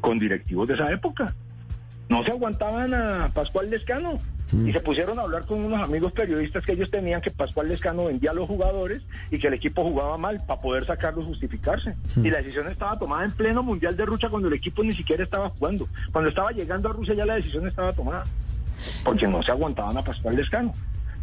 Con 0.00 0.20
directivos 0.20 0.68
de 0.68 0.74
esa 0.74 0.92
época. 0.92 1.34
No 2.08 2.22
se 2.22 2.30
aguantaban 2.30 2.94
a 2.94 3.30
Pascual 3.34 3.68
Lescano. 3.68 4.20
Y 4.52 4.72
se 4.72 4.80
pusieron 4.80 5.18
a 5.18 5.22
hablar 5.22 5.44
con 5.44 5.64
unos 5.64 5.82
amigos 5.82 6.12
periodistas 6.12 6.64
que 6.64 6.72
ellos 6.72 6.90
tenían 6.90 7.20
que 7.20 7.32
Pascual 7.32 7.68
Lescano 7.68 8.04
vendía 8.04 8.30
a 8.30 8.34
los 8.34 8.46
jugadores 8.46 9.02
y 9.30 9.38
que 9.38 9.48
el 9.48 9.54
equipo 9.54 9.82
jugaba 9.82 10.16
mal 10.18 10.44
para 10.46 10.60
poder 10.60 10.86
sacarlos, 10.86 11.24
justificarse. 11.24 11.96
Y 12.16 12.30
la 12.30 12.38
decisión 12.38 12.68
estaba 12.68 12.96
tomada 12.98 13.24
en 13.24 13.32
pleno 13.32 13.64
Mundial 13.64 13.96
de 13.96 14.06
Rusia 14.06 14.28
cuando 14.28 14.46
el 14.48 14.54
equipo 14.54 14.84
ni 14.84 14.94
siquiera 14.94 15.24
estaba 15.24 15.50
jugando. 15.50 15.88
Cuando 16.12 16.30
estaba 16.30 16.52
llegando 16.52 16.88
a 16.88 16.92
Rusia 16.92 17.14
ya 17.14 17.26
la 17.26 17.34
decisión 17.34 17.66
estaba 17.66 17.92
tomada. 17.92 18.24
Porque 19.04 19.26
no 19.26 19.42
se 19.42 19.50
aguantaban 19.50 19.96
a 19.96 20.02
Pascual 20.02 20.36
Lescano. 20.36 20.74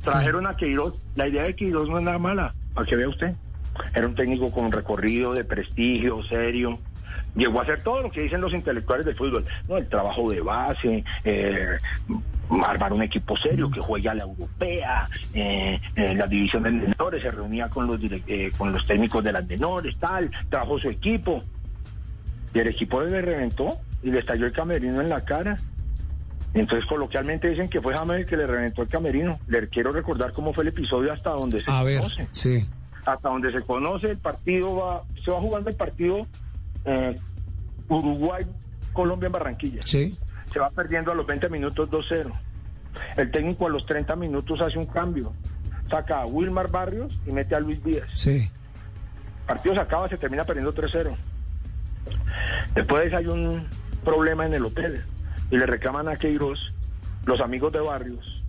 Trajeron 0.04 0.46
a 0.46 0.58
Queiroz. 0.58 0.96
La 1.16 1.28
idea 1.28 1.44
de 1.44 1.56
Queiroz 1.56 1.88
no 1.88 2.00
es 2.00 2.04
nada 2.04 2.18
mala, 2.18 2.54
para 2.74 2.86
que 2.86 2.98
vea 2.98 3.08
usted. 3.08 3.34
Era 3.96 4.06
un 4.06 4.16
técnico 4.16 4.52
con 4.52 4.72
recorrido, 4.72 5.34
de 5.34 5.46
prestigio, 5.46 6.22
serio. 6.24 6.80
Llegó 7.36 7.60
a 7.60 7.64
hacer 7.64 7.82
todo 7.84 8.02
lo 8.04 8.12
que 8.12 8.22
dicen 8.22 8.42
los 8.42 8.54
intelectuales 8.54 9.06
del 9.06 9.16
fútbol, 9.16 9.46
¿no? 9.68 9.78
El 9.78 9.90
trabajo 9.90 10.30
de 10.30 10.42
base, 10.42 11.04
eh, 11.24 11.78
armar 12.62 12.94
un 12.94 13.02
equipo 13.02 13.36
serio 13.38 13.72
que 13.72 13.80
juegue 13.80 14.10
a 14.10 14.14
la 14.14 14.24
europea, 14.24 15.10
eh, 15.34 15.80
eh, 15.96 16.16
la 16.16 16.28
división 16.28 16.64
de 16.64 16.72
menores, 16.72 17.22
se 17.22 17.32
reunía 17.32 17.70
con 17.70 17.88
los, 17.88 18.00
eh, 18.28 18.52
con 18.58 18.72
los 18.72 18.86
técnicos 18.86 19.24
de 19.24 19.32
las 19.32 19.48
menores, 19.48 19.96
tal, 20.00 20.30
trabajó 20.50 20.80
su 20.80 20.90
equipo. 20.90 21.44
Y 22.54 22.60
el 22.60 22.68
equipo 22.68 23.02
le 23.02 23.22
reventó 23.22 23.78
y 24.04 24.12
le 24.12 24.20
estalló 24.20 24.46
el 24.46 24.52
camerino 24.52 25.02
en 25.02 25.10
la 25.10 25.22
cara. 25.26 25.58
Entonces, 26.54 26.86
coloquialmente 26.88 27.50
dicen 27.50 27.68
que 27.68 27.82
fue 27.82 27.96
James 27.98 28.18
el 28.20 28.26
que 28.28 28.38
le 28.38 28.46
reventó 28.46 28.84
el 28.84 28.90
camerino. 28.90 29.40
Le 29.48 29.68
quiero 29.70 29.92
recordar 29.92 30.34
cómo 30.34 30.54
fue 30.54 30.64
el 30.64 30.68
episodio 30.68 31.12
hasta 31.12 31.32
donde 31.32 31.64
se 31.64 31.72
A 31.72 31.82
ver, 31.82 31.98
conoce 31.98 32.28
sí. 32.32 32.68
hasta 33.06 33.30
donde 33.30 33.52
se 33.52 33.62
conoce 33.62 34.12
el 34.12 34.18
partido 34.18 34.76
va 34.76 35.02
se 35.26 35.32
va 35.32 35.40
jugando 35.40 35.72
el 35.72 35.76
partido 35.76 36.28
eh, 36.86 37.20
Uruguay 37.90 38.46
Colombia 38.94 39.28
en 39.28 39.32
Barranquilla. 39.34 39.82
Sí. 39.84 40.18
se 40.52 40.60
va 40.60 40.70
perdiendo 40.70 41.12
a 41.12 41.16
los 41.16 41.26
20 41.26 41.50
minutos 41.50 41.90
2-0 41.90 42.32
el 43.18 43.32
técnico 43.32 43.66
a 43.66 43.70
los 43.70 43.86
30 43.86 44.16
minutos 44.16 44.62
hace 44.62 44.78
un 44.78 44.86
cambio. 44.86 45.34
Saca 45.90 46.22
a 46.22 46.26
Wilmar 46.26 46.70
Barrios 46.70 47.12
y 47.26 47.32
mete 47.32 47.56
a 47.56 47.60
Luis 47.60 47.84
Díaz. 47.84 48.08
Sí. 48.14 48.50
partido 49.48 49.76
se 49.76 49.82
acaba 49.82 50.08
se 50.10 50.18
termina 50.18 50.46
perdiendo 50.46 50.74
3-0 50.74 51.16
después 52.76 53.14
hay 53.14 53.28
un 53.28 53.68
problema 54.04 54.46
en 54.46 54.54
el 54.54 54.66
hotel 54.66 55.04
y 55.52 55.58
le 55.58 55.66
reclaman 55.66 56.08
a 56.08 56.18
Queiroz 56.18 56.60
los 57.26 57.40
amigos 57.42 57.72
de 57.74 57.80
Barrios 57.80 58.42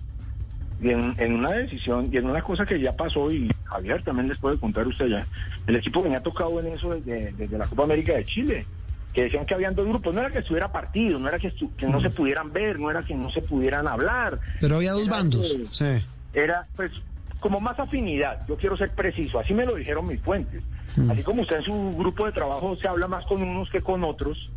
y 0.81 0.91
en, 0.91 1.15
en 1.19 1.35
una 1.35 1.51
decisión 1.51 2.09
y 2.13 2.17
en 2.17 2.27
una 2.27 2.43
cosa 2.43 2.65
que 2.67 2.81
ya 2.81 2.93
pasó 2.93 3.31
y 3.31 3.51
Javier 3.65 4.03
también 4.03 4.29
les 4.29 4.39
puede 4.39 4.59
contar 4.59 4.87
usted 4.87 5.07
ya 5.07 5.27
el 5.67 5.77
equipo 5.77 6.03
venía 6.03 6.23
tocado 6.23 6.59
en 6.61 6.67
eso 6.69 6.95
desde, 6.95 7.33
desde 7.33 7.59
la 7.59 7.67
Copa 7.67 7.85
América 7.85 8.15
de 8.15 8.25
Chile 8.25 8.67
que 9.13 9.25
decían 9.25 9.47
que 9.47 9.55
habían 9.55 9.75
dos 9.75 9.87
grupos 9.87 10.13
no 10.15 10.21
era 10.21 10.31
que 10.31 10.39
estuviera 10.41 10.71
partido 10.73 11.19
no 11.19 11.29
era 11.29 11.39
que, 11.39 11.55
estu- 11.55 11.71
que 11.77 11.87
no 11.87 12.01
se 12.01 12.11
pudieran 12.11 12.53
ver 12.53 12.79
no 12.79 12.91
era 12.91 13.03
que 13.05 13.15
no 13.15 13.31
se 13.31 13.43
pudieran 13.43 13.87
hablar 13.89 14.39
Pero 14.61 14.77
había 14.77 14.93
dos 14.93 15.09
bandos. 15.09 15.53
que- 15.53 15.67
Sí. 16.01 16.07
era 16.35 16.67
pues 16.77 16.91
como 17.41 17.61
más 17.61 17.79
afinidad, 17.79 18.41
yo 18.49 18.57
quiero 18.57 18.75
ser 18.75 18.91
preciso, 18.93 19.39
así 19.39 19.53
me 19.53 19.67
lo 19.67 19.75
dijeron 19.75 20.07
mis 20.07 20.19
fuentes. 20.23 20.63
Así 21.11 21.23
como 21.23 21.43
usted 21.43 21.57
en 21.57 21.63
su 21.63 21.95
grupo 21.99 22.25
de 22.25 22.33
trabajo 22.33 22.75
se 22.77 22.89
habla 22.89 23.07
más 23.07 23.27
con 23.27 23.43
unos 23.43 23.69
que 23.69 23.83
con 23.83 24.03
otros, 24.03 24.51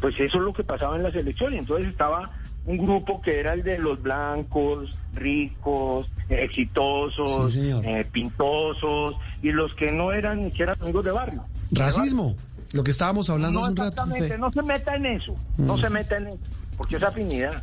pues 0.00 0.14
eso 0.20 0.38
es 0.38 0.44
lo 0.44 0.52
que 0.52 0.62
pasaba 0.62 0.94
en 0.96 1.02
la 1.02 1.10
selección. 1.10 1.52
Y 1.54 1.58
entonces 1.58 1.88
estaba 1.88 2.30
un 2.68 2.76
grupo 2.78 3.20
que 3.22 3.40
era 3.40 3.54
el 3.54 3.62
de 3.62 3.78
los 3.78 4.00
blancos, 4.02 4.94
ricos, 5.14 6.06
exitosos, 6.28 7.52
Sí, 7.52 7.70
eh, 7.82 8.06
pintosos, 8.12 9.16
y 9.42 9.50
los 9.52 9.74
que 9.74 9.90
no 9.90 10.12
eran 10.12 10.44
ni 10.44 10.50
siquiera 10.50 10.76
amigos 10.80 11.04
de 11.04 11.12
barrio. 11.12 11.44
Racismo. 11.72 12.36
Lo 12.74 12.84
que 12.84 12.90
estábamos 12.90 13.30
hablando 13.30 13.60
No, 13.60 13.64
hace 13.64 13.70
un 13.70 13.76
rato. 13.78 13.88
exactamente, 13.88 14.34
Sí. 14.34 14.40
no 14.40 14.52
se 14.52 14.62
meta 14.62 14.94
en 14.96 15.06
eso, 15.06 15.34
no 15.56 15.78
se 15.78 15.88
meta 15.88 16.16
en 16.18 16.26
eso, 16.28 16.38
porque 16.76 16.96
es 16.96 17.02
afinidad. 17.02 17.62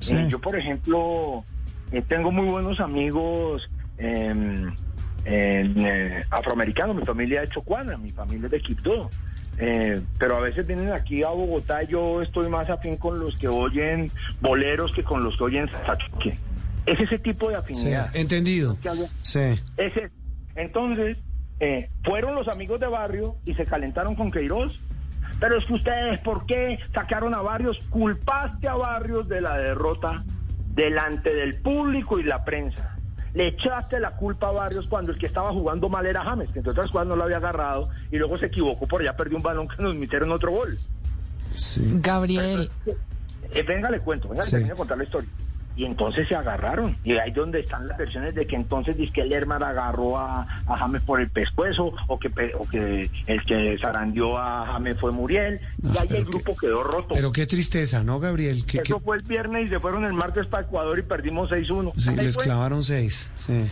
Sí. 0.00 0.14
Eh, 0.14 0.26
yo, 0.30 0.38
por 0.38 0.54
ejemplo, 0.58 1.42
eh, 1.90 2.02
tengo 2.06 2.30
muy 2.30 2.46
buenos 2.48 2.78
amigos 2.80 3.68
em, 3.96 4.74
eh, 5.24 6.22
afroamericanos, 6.30 6.96
mi 6.96 7.04
familia 7.06 7.42
es 7.44 7.50
chocuana, 7.50 7.96
mi 7.96 8.10
familia 8.10 8.46
es 8.46 8.50
de 8.52 8.60
Quibdó. 8.60 9.10
Eh, 9.64 10.00
pero 10.18 10.36
a 10.36 10.40
veces 10.40 10.66
vienen 10.66 10.92
aquí 10.92 11.22
a 11.22 11.28
Bogotá 11.28 11.84
y 11.84 11.86
yo 11.86 12.20
estoy 12.20 12.48
más 12.48 12.68
afín 12.68 12.96
con 12.96 13.18
los 13.18 13.36
que 13.36 13.46
oyen 13.48 14.10
boleros 14.40 14.92
que 14.92 15.04
con 15.04 15.22
los 15.22 15.36
que 15.36 15.44
oyen 15.44 15.70
sachuque. 15.86 16.36
Es 16.84 16.98
ese 16.98 17.18
tipo 17.20 17.48
de 17.48 17.54
Sí, 17.54 17.60
afinidad. 17.60 18.16
entendido. 18.16 18.76
Que 18.82 18.88
había- 18.88 19.08
Sí. 19.22 19.60
ese, 19.76 20.10
entonces, 20.56 21.16
eh, 21.60 21.88
fueron 22.04 22.34
los 22.34 22.48
amigos 22.48 22.80
de 22.80 22.88
Barrio 22.88 23.36
y 23.46 23.54
se 23.54 23.64
calentaron 23.64 24.16
con 24.16 24.32
Queiroz. 24.32 24.72
Pero 25.38 25.58
es 25.58 25.64
que 25.64 25.74
ustedes, 25.74 26.18
¿por 26.20 26.44
qué 26.46 26.78
sacaron 26.94 27.34
a 27.34 27.40
Barrios? 27.40 27.78
Culpaste 27.90 28.66
a 28.68 28.74
Barrios 28.74 29.28
de 29.28 29.40
la 29.40 29.56
derrota 29.58 30.24
delante 30.74 31.34
del 31.34 31.56
público 31.56 32.18
y 32.18 32.24
la 32.24 32.44
prensa. 32.44 32.91
Le 33.34 33.48
echaste 33.48 33.98
la 33.98 34.10
culpa 34.10 34.48
a 34.48 34.52
Barrios 34.52 34.86
cuando 34.88 35.12
el 35.12 35.18
que 35.18 35.26
estaba 35.26 35.50
jugando 35.52 35.88
mal 35.88 36.04
era 36.06 36.22
James, 36.22 36.50
que 36.50 36.58
entre 36.58 36.72
otras 36.72 36.90
cosas 36.90 37.06
no 37.06 37.16
lo 37.16 37.24
había 37.24 37.38
agarrado 37.38 37.88
y 38.10 38.18
luego 38.18 38.36
se 38.36 38.46
equivocó 38.46 38.86
por 38.86 39.00
allá, 39.00 39.16
perdió 39.16 39.36
un 39.38 39.42
balón 39.42 39.68
que 39.68 39.82
nos 39.82 39.94
metieron 39.94 40.30
otro 40.32 40.50
gol. 40.52 40.78
Sí. 41.54 41.82
Gabriel, 42.00 42.70
Eh, 43.54 43.62
venga, 43.62 43.90
le 43.90 44.00
cuento, 44.00 44.28
venga, 44.28 44.42
le 44.42 44.46
Sí. 44.46 44.50
termino 44.52 44.72
de 44.74 44.78
contar 44.78 44.96
la 44.98 45.04
historia. 45.04 45.28
Y 45.76 45.84
entonces 45.86 46.28
se 46.28 46.34
agarraron. 46.34 46.96
Y 47.04 47.12
ahí 47.12 47.30
donde 47.30 47.60
están 47.60 47.86
las 47.88 47.96
versiones 47.96 48.34
de 48.34 48.46
que 48.46 48.56
entonces 48.56 48.96
dice 48.96 49.12
que 49.12 49.24
Lerman 49.24 49.62
agarró 49.62 50.18
a, 50.18 50.42
a 50.66 50.76
James 50.78 51.02
por 51.02 51.20
el 51.20 51.30
pescuezo, 51.30 51.92
o 52.08 52.18
que, 52.18 52.28
o 52.58 52.68
que 52.68 53.10
el 53.26 53.42
que 53.44 53.78
zarandeó 53.80 54.36
a 54.38 54.66
James 54.66 54.98
fue 55.00 55.12
Muriel. 55.12 55.60
No, 55.80 55.94
y 55.94 55.98
ahí 55.98 56.06
pero 56.08 56.20
el 56.20 56.24
qué- 56.26 56.30
grupo 56.30 56.56
quedó 56.56 56.82
roto. 56.82 57.14
Pero 57.14 57.32
qué 57.32 57.46
tristeza, 57.46 58.02
¿no, 58.04 58.20
Gabriel? 58.20 58.66
Que, 58.66 58.78
Eso 58.78 59.00
fue 59.00 59.16
el 59.16 59.22
viernes 59.24 59.66
y 59.66 59.70
se 59.70 59.80
fueron 59.80 60.04
el 60.04 60.12
martes 60.12 60.46
para 60.46 60.64
Ecuador 60.64 60.98
y 60.98 61.02
perdimos 61.02 61.50
6-1. 61.50 61.92
sí, 61.96 62.10
Ahí 62.10 62.16
les 62.16 62.34
fue. 62.34 62.44
clavaron 62.44 62.84
seis. 62.84 63.30
Sí. 63.34 63.66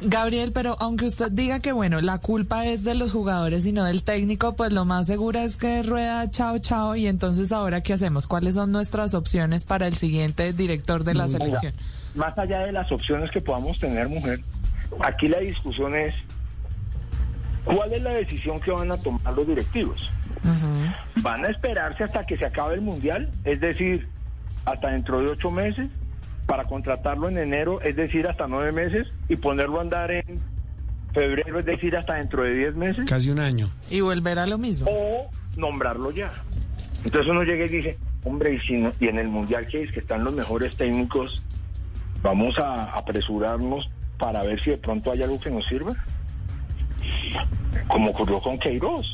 Gabriel, 0.00 0.52
pero 0.52 0.76
aunque 0.80 1.06
usted 1.06 1.30
diga 1.30 1.60
que 1.60 1.72
bueno, 1.72 2.00
la 2.00 2.18
culpa 2.18 2.66
es 2.66 2.84
de 2.84 2.94
los 2.94 3.12
jugadores 3.12 3.66
y 3.66 3.72
no 3.72 3.84
del 3.84 4.02
técnico, 4.02 4.56
pues 4.56 4.72
lo 4.72 4.84
más 4.84 5.06
seguro 5.06 5.38
es 5.38 5.56
que 5.56 5.82
rueda 5.82 6.30
chao 6.30 6.58
chao 6.58 6.96
y 6.96 7.06
entonces 7.06 7.52
ahora 7.52 7.82
qué 7.82 7.92
hacemos? 7.92 8.26
¿Cuáles 8.26 8.54
son 8.54 8.72
nuestras 8.72 9.14
opciones 9.14 9.64
para 9.64 9.86
el 9.86 9.94
siguiente 9.94 10.52
director 10.52 11.04
de 11.04 11.14
la 11.14 11.24
Oiga, 11.24 11.38
selección? 11.38 11.74
más 12.14 12.36
allá 12.38 12.60
de 12.60 12.72
las 12.72 12.90
opciones 12.92 13.30
que 13.30 13.40
podamos 13.40 13.78
tener, 13.78 14.08
mujer, 14.08 14.40
aquí 15.00 15.28
la 15.28 15.40
discusión 15.40 15.94
es 15.94 16.14
¿Cuál 17.64 17.92
es 17.92 18.02
la 18.02 18.10
decisión 18.10 18.60
que 18.60 18.70
van 18.70 18.92
a 18.92 18.98
tomar 18.98 19.32
los 19.34 19.46
directivos? 19.46 20.10
¿Van 21.16 21.44
a 21.44 21.48
esperarse 21.48 22.04
hasta 22.04 22.26
que 22.26 22.36
se 22.36 22.44
acabe 22.44 22.74
el 22.74 22.82
Mundial? 22.82 23.30
Es 23.44 23.60
decir, 23.60 24.06
hasta 24.66 24.90
dentro 24.90 25.20
de 25.20 25.28
ocho 25.28 25.50
meses, 25.50 25.88
para 26.46 26.64
contratarlo 26.64 27.28
en 27.28 27.38
enero, 27.38 27.80
es 27.80 27.96
decir, 27.96 28.26
hasta 28.26 28.46
nueve 28.46 28.72
meses, 28.72 29.06
y 29.28 29.36
ponerlo 29.36 29.78
a 29.78 29.82
andar 29.82 30.10
en 30.10 30.40
febrero, 31.12 31.58
es 31.60 31.64
decir, 31.64 31.96
hasta 31.96 32.14
dentro 32.14 32.42
de 32.42 32.52
diez 32.54 32.74
meses, 32.74 33.04
Casi 33.08 33.30
un 33.30 33.38
año. 33.38 33.70
Y 33.90 34.00
volver 34.00 34.38
a 34.38 34.46
lo 34.46 34.58
mismo. 34.58 34.86
o 34.90 35.30
nombrarlo 35.56 36.10
ya. 36.10 36.32
Entonces 37.04 37.30
uno 37.30 37.42
llega 37.44 37.64
y 37.66 37.68
dice, 37.68 37.98
hombre, 38.24 38.54
y, 38.54 38.58
si 38.60 38.74
no- 38.74 38.92
y 38.98 39.06
en 39.08 39.18
el 39.18 39.28
Mundial 39.28 39.66
que 39.68 39.82
es 39.84 39.92
que 39.92 40.00
están 40.00 40.24
los 40.24 40.34
mejores 40.34 40.74
técnicos, 40.76 41.42
vamos 42.22 42.58
a 42.58 42.84
apresurarnos 42.96 43.88
para 44.18 44.42
ver 44.42 44.60
si 44.62 44.70
de 44.70 44.78
pronto 44.78 45.12
hay 45.12 45.22
algo 45.22 45.38
que 45.40 45.50
nos 45.50 45.64
sirva. 45.66 45.92
Como 47.88 48.10
ocurrió 48.10 48.40
con 48.40 48.58
Queiroz. 48.58 49.06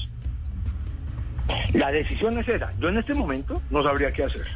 La 1.75 1.91
decisión 1.91 2.39
es 2.39 2.49
esa. 2.49 2.73
Yo 2.79 2.89
en 2.89 2.99
este 2.99 3.15
momento 3.15 3.61
no 3.71 3.83
sabría 3.83 4.13
qué 4.13 4.25
hacer. 4.25 4.47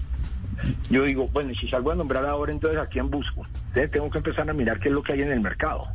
Yo 0.91 1.05
digo, 1.05 1.29
bueno, 1.33 1.53
si 1.55 1.69
salgo 1.69 1.91
a 1.91 1.95
nombrar 1.95 2.25
ahora, 2.25 2.53
entonces 2.53 2.81
a 2.81 2.87
quién 2.87 3.11
busco. 3.11 3.47
Tengo 3.73 4.11
que 4.11 4.19
empezar 4.19 4.49
a 4.49 4.53
mirar 4.53 4.79
qué 4.81 4.89
es 4.89 4.95
lo 4.95 5.03
que 5.03 5.13
hay 5.13 5.23
en 5.23 5.33
el 5.33 5.41
mercado. 5.41 5.89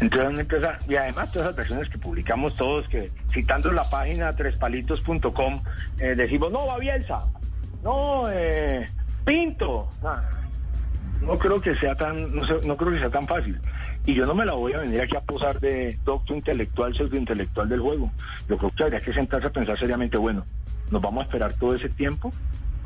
Entonces 0.00 0.46
y 0.88 0.96
además 0.96 1.32
todas 1.32 1.48
las 1.48 1.56
versiones 1.56 1.88
que 1.88 1.98
publicamos 1.98 2.56
todos, 2.56 2.86
que 2.88 3.10
citando 3.32 3.70
la 3.72 3.84
página 3.84 4.34
trespalitos.com, 4.34 5.62
eh, 5.98 6.14
decimos, 6.14 6.52
no, 6.52 6.66
va 6.66 6.78
Bielsa, 6.78 7.24
no, 7.82 8.30
eh, 8.30 8.88
Pinto. 9.24 9.90
Ah, 10.02 10.22
no 11.22 11.38
creo 11.38 11.60
que 11.60 11.74
sea 11.76 11.94
tan, 11.94 12.34
no, 12.34 12.46
sé, 12.46 12.54
no 12.64 12.76
creo 12.76 12.92
que 12.92 12.98
sea 12.98 13.10
tan 13.10 13.26
fácil. 13.26 13.58
Y 14.04 14.14
yo 14.14 14.26
no 14.26 14.34
me 14.34 14.44
la 14.44 14.52
voy 14.52 14.74
a 14.74 14.78
venir 14.78 15.00
aquí 15.00 15.16
a 15.16 15.20
posar 15.20 15.58
de 15.60 15.98
doctor 16.04 16.36
intelectual, 16.36 16.94
pseudo 16.94 17.16
intelectual 17.16 17.68
del 17.68 17.80
juego. 17.80 18.10
Yo 18.48 18.58
creo 18.58 18.70
que 18.70 18.84
habría 18.84 19.00
que 19.00 19.12
sentarse 19.12 19.48
a 19.48 19.50
pensar 19.50 19.78
seriamente, 19.78 20.16
bueno, 20.16 20.44
¿nos 20.90 21.02
vamos 21.02 21.22
a 21.22 21.24
esperar 21.24 21.54
todo 21.54 21.74
ese 21.74 21.88
tiempo? 21.88 22.32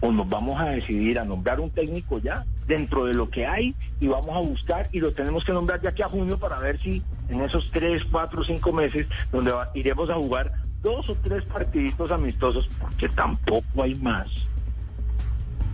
¿O 0.02 0.10
nos 0.12 0.28
vamos 0.28 0.58
a 0.60 0.66
decidir 0.70 1.18
a 1.18 1.24
nombrar 1.24 1.60
un 1.60 1.70
técnico 1.70 2.18
ya 2.18 2.44
dentro 2.66 3.04
de 3.04 3.12
lo 3.14 3.28
que 3.28 3.46
hay 3.46 3.74
y 4.00 4.06
vamos 4.06 4.34
a 4.34 4.40
buscar 4.40 4.88
y 4.92 5.00
lo 5.00 5.12
tenemos 5.12 5.44
que 5.44 5.52
nombrar 5.52 5.80
ya 5.82 5.92
que 5.92 6.02
a 6.02 6.08
junio 6.08 6.38
para 6.38 6.58
ver 6.58 6.78
si 6.80 7.02
en 7.28 7.42
esos 7.42 7.68
tres, 7.70 8.02
cuatro, 8.10 8.42
cinco 8.44 8.72
meses 8.72 9.06
donde 9.30 9.52
va- 9.52 9.68
iremos 9.74 10.08
a 10.08 10.14
jugar 10.14 10.52
dos 10.82 11.08
o 11.10 11.16
tres 11.16 11.44
partiditos 11.44 12.10
amistosos, 12.10 12.68
porque 12.80 13.08
tampoco 13.10 13.82
hay 13.82 13.94
más. 13.94 14.28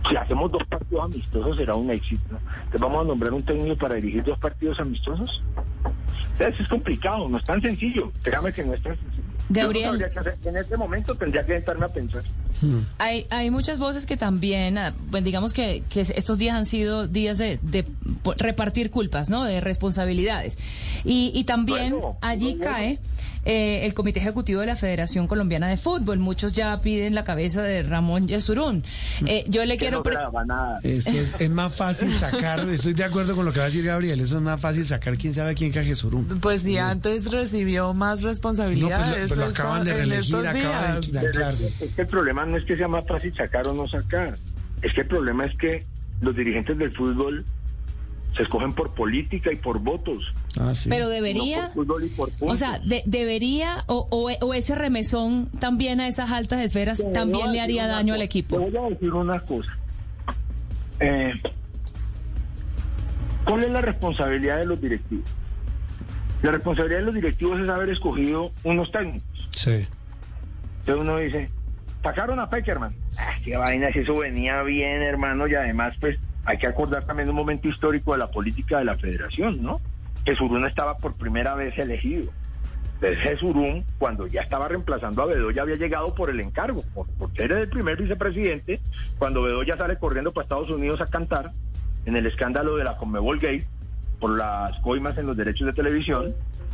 Si 0.09 0.15
hacemos 0.15 0.51
dos 0.51 0.63
partidos 0.67 1.05
amistosos 1.05 1.55
será 1.57 1.75
un 1.75 1.89
éxito. 1.91 2.23
Entonces 2.31 2.81
vamos 2.81 3.01
a 3.01 3.07
nombrar 3.07 3.33
un 3.33 3.43
técnico 3.43 3.77
para 3.77 3.95
dirigir 3.95 4.23
dos 4.23 4.37
partidos 4.39 4.79
amistosos. 4.79 5.41
Entonces 6.33 6.59
es 6.61 6.67
complicado, 6.67 7.27
no 7.29 7.37
es 7.37 7.43
tan 7.45 7.61
sencillo. 7.61 8.11
Déjame 8.23 8.51
que 8.53 8.63
no 8.63 8.73
es 8.73 8.81
tan 8.81 8.97
sencillo. 8.97 9.16
Gabriel. 9.49 10.03
En 10.43 10.57
este 10.57 10.77
momento 10.77 11.15
tendría 11.15 11.45
que 11.45 11.53
sentarme 11.53 11.85
a 11.85 11.89
pensar. 11.89 12.23
Hay, 12.97 13.27
hay 13.29 13.51
muchas 13.51 13.79
voces 13.79 14.05
que 14.05 14.17
también, 14.17 14.77
ah, 14.77 14.93
pues 15.11 15.23
digamos 15.23 15.53
que, 15.53 15.83
que 15.89 16.01
estos 16.01 16.37
días 16.37 16.55
han 16.55 16.65
sido 16.65 17.07
días 17.07 17.37
de, 17.37 17.59
repartir 18.37 18.89
culpas, 18.89 19.29
¿no? 19.29 19.43
De 19.43 19.61
responsabilidades. 19.61 20.57
Y, 21.03 21.31
y 21.35 21.43
también 21.43 21.91
Bueno, 21.91 22.17
allí 22.21 22.55
bueno. 22.55 22.63
cae 22.71 22.99
eh, 23.47 23.85
el 23.85 23.93
Comité 23.93 24.19
Ejecutivo 24.19 24.59
de 24.61 24.67
la 24.67 24.75
Federación 24.75 25.25
Colombiana 25.27 25.67
de 25.67 25.77
Fútbol. 25.77 26.19
Muchos 26.19 26.53
ya 26.53 26.79
piden 26.81 27.15
la 27.15 27.23
cabeza 27.23 27.63
de 27.63 27.81
Ramón 27.81 28.27
Yesurún. 28.27 28.83
Eh, 29.25 29.45
yo 29.47 29.65
le 29.65 29.77
quiero... 29.77 29.97
no 29.97 30.03
pre- 30.03 30.15
se 30.15 30.21
la 30.21 30.29
van 30.29 30.51
a 30.51 30.55
dar. 30.55 30.77
Eso 30.83 31.17
es, 31.17 31.33
es 31.39 31.49
más 31.49 31.73
fácil 31.75 32.13
sacar, 32.13 32.59
estoy 32.69 32.93
de 32.93 33.03
acuerdo 33.05 33.35
con 33.35 33.45
lo 33.45 33.53
que 33.53 33.59
va 33.59 33.65
a 33.65 33.67
decir 33.67 33.85
Gabriel, 33.85 34.19
eso 34.19 34.37
es 34.37 34.43
más 34.43 34.59
fácil 34.59 34.85
sacar 34.85 35.17
quién 35.17 35.33
sabe 35.33 35.55
quién 35.55 35.71
que 35.71 35.79
a 35.79 35.83
Jesurum. 35.83 36.39
Pues 36.41 36.63
si 36.63 36.77
antes 36.77 37.31
recibió 37.31 37.93
más 37.93 38.19
No, 38.19 38.23
pues, 38.23 38.35
responsabilidades. 38.35 39.27
pues 39.29 39.39
lo 39.39 39.45
acaban 39.45 39.83
de 39.83 39.93
reelegir, 39.93 40.35
acaban 40.35 41.01
de 41.01 41.19
anclarse. 41.19 41.73
Es 41.79 41.93
que 41.95 42.01
el 42.01 42.07
problema 42.07 42.45
no 42.45 42.57
es 42.57 42.65
que 42.65 42.75
sea 42.75 42.87
más 42.87 43.07
fácil 43.07 43.33
sacar 43.35 43.67
o 43.67 43.73
no 43.73 43.87
sacar. 43.87 44.37
Es 44.81 44.93
que 44.93 45.01
el 45.01 45.07
problema 45.07 45.45
es 45.45 45.57
que 45.57 45.85
los 46.21 46.35
dirigentes 46.35 46.77
del 46.77 46.93
fútbol 46.93 47.45
se 48.37 48.43
escogen 48.43 48.71
por 48.73 48.93
política 48.93 49.51
y 49.51 49.55
por 49.57 49.79
votos. 49.79 50.23
Ah, 50.59 50.73
sí. 50.75 50.87
Pero 50.89 51.05
no 51.05 51.09
debería... 51.09 51.71
por 51.73 51.85
fútbol 51.85 52.03
y 52.05 52.09
por 52.09 52.29
O 52.39 52.55
sea, 52.55 52.79
de- 52.79 53.03
debería, 53.05 53.83
o, 53.87 54.07
o, 54.11 54.29
o 54.45 54.53
ese 54.53 54.75
remesón 54.75 55.49
también 55.59 55.99
a 55.99 56.07
esas 56.07 56.31
altas 56.31 56.61
esferas, 56.61 57.03
también 57.13 57.51
le 57.51 57.59
haría 57.61 57.87
daño 57.87 58.13
al 58.13 58.21
equipo. 58.21 58.57
Te 58.59 58.69
voy 58.69 58.85
a 58.85 58.89
decir 58.89 59.11
una 59.13 59.39
cosa. 59.41 59.75
Eh, 60.99 61.33
¿Cuál 63.45 63.63
es 63.63 63.71
la 63.71 63.81
responsabilidad 63.81 64.57
de 64.57 64.65
los 64.65 64.79
directivos? 64.81 65.25
La 66.43 66.51
responsabilidad 66.51 66.99
de 66.99 67.05
los 67.05 67.15
directivos 67.15 67.59
es 67.59 67.69
haber 67.69 67.89
escogido 67.89 68.51
unos 68.63 68.91
técnicos. 68.91 69.47
Sí. 69.51 69.87
Entonces 70.81 71.01
uno 71.01 71.17
dice, 71.17 71.49
sacaron 72.03 72.39
a 72.39 72.49
Peckerman. 72.49 72.93
Ah, 73.17 73.33
qué 73.43 73.57
vaina, 73.57 73.91
si 73.91 73.99
eso 73.99 74.17
venía 74.17 74.61
bien, 74.63 75.01
hermano, 75.01 75.47
y 75.47 75.55
además, 75.55 75.95
pues, 75.99 76.17
hay 76.47 76.57
que 76.57 76.65
acordar 76.67 77.03
también 77.05 77.27
un 77.29 77.35
momento 77.35 77.67
histórico 77.67 78.13
de 78.13 78.19
la 78.19 78.31
política 78.31 78.77
de 78.79 78.85
la 78.85 78.95
federación, 78.95 79.61
¿no? 79.61 79.81
Jesurún 80.25 80.65
estaba 80.65 80.97
por 80.97 81.13
primera 81.15 81.55
vez 81.55 81.77
elegido. 81.77 82.31
Entonces 82.95 83.19
Jesurún, 83.19 83.83
cuando 83.99 84.27
ya 84.27 84.41
estaba 84.41 84.69
reemplazando 84.69 85.21
a 85.21 85.25
Bedoya, 85.25 85.61
había 85.61 85.75
llegado 85.75 86.15
por 86.15 86.29
el 86.29 86.39
encargo, 86.39 86.83
por- 86.93 87.07
porque 87.19 87.43
era 87.43 87.59
el 87.59 87.67
primer 87.67 87.97
vicepresidente, 88.01 88.79
cuando 89.19 89.41
Bedoya 89.43 89.75
sale 89.75 89.97
corriendo 89.97 90.31
para 90.31 90.43
Estados 90.43 90.69
Unidos 90.69 91.01
a 91.01 91.07
cantar 91.07 91.51
en 92.05 92.15
el 92.15 92.25
escándalo 92.25 92.77
de 92.77 92.85
la 92.85 92.95
Conmebol 92.95 93.39
Gate 93.39 93.67
por 94.19 94.35
las 94.37 94.79
coimas 94.79 95.17
en 95.17 95.27
los 95.27 95.35
derechos 95.35 95.67
de 95.67 95.73
televisión, 95.73 96.33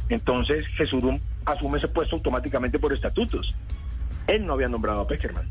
entonces 0.09 0.67
Jesurún 0.77 1.19
asume 1.45 1.79
ese 1.79 1.87
puesto 1.87 2.15
automáticamente 2.15 2.77
por 2.77 2.93
estatutos. 2.93 3.53
Él 4.27 4.45
no 4.45 4.53
había 4.53 4.69
nombrado 4.69 5.01
a 5.01 5.07
Peckerman. 5.07 5.47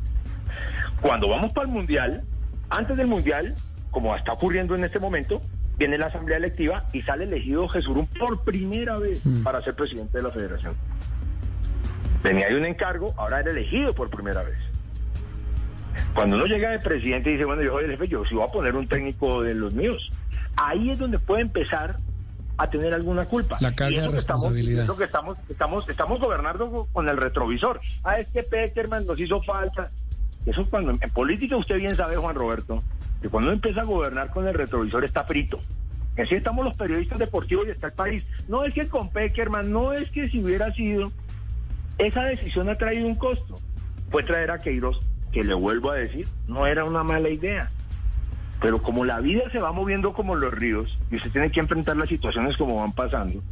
Cuando 1.00 1.28
vamos 1.28 1.50
para 1.52 1.66
el 1.66 1.72
Mundial, 1.74 2.22
antes 2.70 2.96
del 2.96 3.08
Mundial, 3.08 3.54
como 3.92 4.16
está 4.16 4.32
ocurriendo 4.32 4.74
en 4.74 4.82
este 4.82 4.98
momento, 4.98 5.40
viene 5.78 5.96
la 5.98 6.06
Asamblea 6.06 6.38
Electiva 6.38 6.86
y 6.92 7.02
sale 7.02 7.24
elegido 7.24 7.68
Jesurún 7.68 8.08
por 8.18 8.42
primera 8.42 8.98
vez 8.98 9.22
para 9.44 9.62
ser 9.62 9.74
presidente 9.76 10.16
de 10.18 10.24
la 10.24 10.30
federación. 10.32 10.74
Venía 12.24 12.48
de 12.48 12.56
un 12.56 12.64
encargo, 12.64 13.14
ahora 13.16 13.38
era 13.40 13.50
elegido 13.52 13.94
por 13.94 14.10
primera 14.10 14.42
vez. 14.42 14.56
Cuando 16.14 16.36
uno 16.36 16.46
llega 16.46 16.70
de 16.70 16.78
presidente 16.78 17.30
y 17.30 17.32
dice, 17.34 17.44
bueno, 17.44 17.62
yo 17.62 17.72
soy 17.72 17.84
el 17.84 17.90
jefe, 17.92 18.08
yo 18.08 18.24
sí 18.24 18.34
voy 18.34 18.44
a 18.48 18.50
poner 18.52 18.74
un 18.74 18.88
técnico 18.88 19.42
de 19.42 19.54
los 19.54 19.72
míos. 19.74 20.10
Ahí 20.56 20.90
es 20.90 20.98
donde 20.98 21.18
puede 21.18 21.42
empezar 21.42 21.98
a 22.58 22.70
tener 22.70 22.94
alguna 22.94 23.24
culpa. 23.24 23.56
La 23.60 23.74
carga 23.74 23.94
Y 23.94 23.98
eso 23.98 24.06
de 24.06 24.12
que 24.12 24.16
estamos- 24.18 24.42
responsabilidad. 24.44 24.84
eso 24.84 24.96
que 24.96 25.04
estamos, 25.04 25.38
estamos, 25.48 25.88
estamos 25.88 26.20
gobernando 26.20 26.88
con 26.92 27.08
el 27.08 27.16
retrovisor. 27.16 27.80
Ah, 28.04 28.18
es 28.20 28.28
que 28.28 28.42
Peckerman 28.42 29.06
nos 29.06 29.18
hizo 29.18 29.42
falta. 29.42 29.90
Eso 30.46 30.66
cuando 30.68 30.90
en 30.92 31.10
política 31.10 31.56
usted 31.56 31.76
bien 31.76 31.94
sabe, 31.96 32.16
Juan 32.16 32.34
Roberto, 32.34 32.82
que 33.22 33.28
cuando 33.28 33.48
uno 33.48 33.54
empieza 33.54 33.82
a 33.82 33.84
gobernar 33.84 34.30
con 34.30 34.46
el 34.48 34.54
retrovisor 34.54 35.04
está 35.04 35.24
frito. 35.24 35.60
Así 36.18 36.34
estamos 36.34 36.64
los 36.64 36.74
periodistas 36.74 37.18
deportivos 37.18 37.66
y 37.66 37.70
está 37.70 37.86
el 37.86 37.92
país. 37.94 38.24
No 38.48 38.64
es 38.64 38.74
que 38.74 38.88
con 38.88 39.08
Peckerman, 39.10 39.72
no 39.72 39.92
es 39.92 40.10
que 40.10 40.28
si 40.28 40.42
hubiera 40.42 40.72
sido, 40.74 41.12
esa 41.98 42.24
decisión 42.24 42.68
ha 42.68 42.76
traído 42.76 43.06
un 43.06 43.14
costo. 43.14 43.60
Fue 44.10 44.22
traer 44.24 44.50
a 44.50 44.60
Queiroz, 44.60 45.00
que 45.32 45.42
le 45.42 45.54
vuelvo 45.54 45.90
a 45.90 45.96
decir, 45.96 46.28
no 46.48 46.66
era 46.66 46.84
una 46.84 47.02
mala 47.02 47.30
idea. 47.30 47.70
Pero 48.60 48.82
como 48.82 49.04
la 49.04 49.20
vida 49.20 49.44
se 49.50 49.58
va 49.58 49.72
moviendo 49.72 50.12
como 50.12 50.34
los 50.34 50.52
ríos 50.52 50.98
y 51.10 51.16
usted 51.16 51.30
tiene 51.30 51.50
que 51.50 51.60
enfrentar 51.60 51.96
las 51.96 52.08
situaciones 52.08 52.56
como 52.56 52.76
van 52.76 52.92
pasando, 52.92 53.42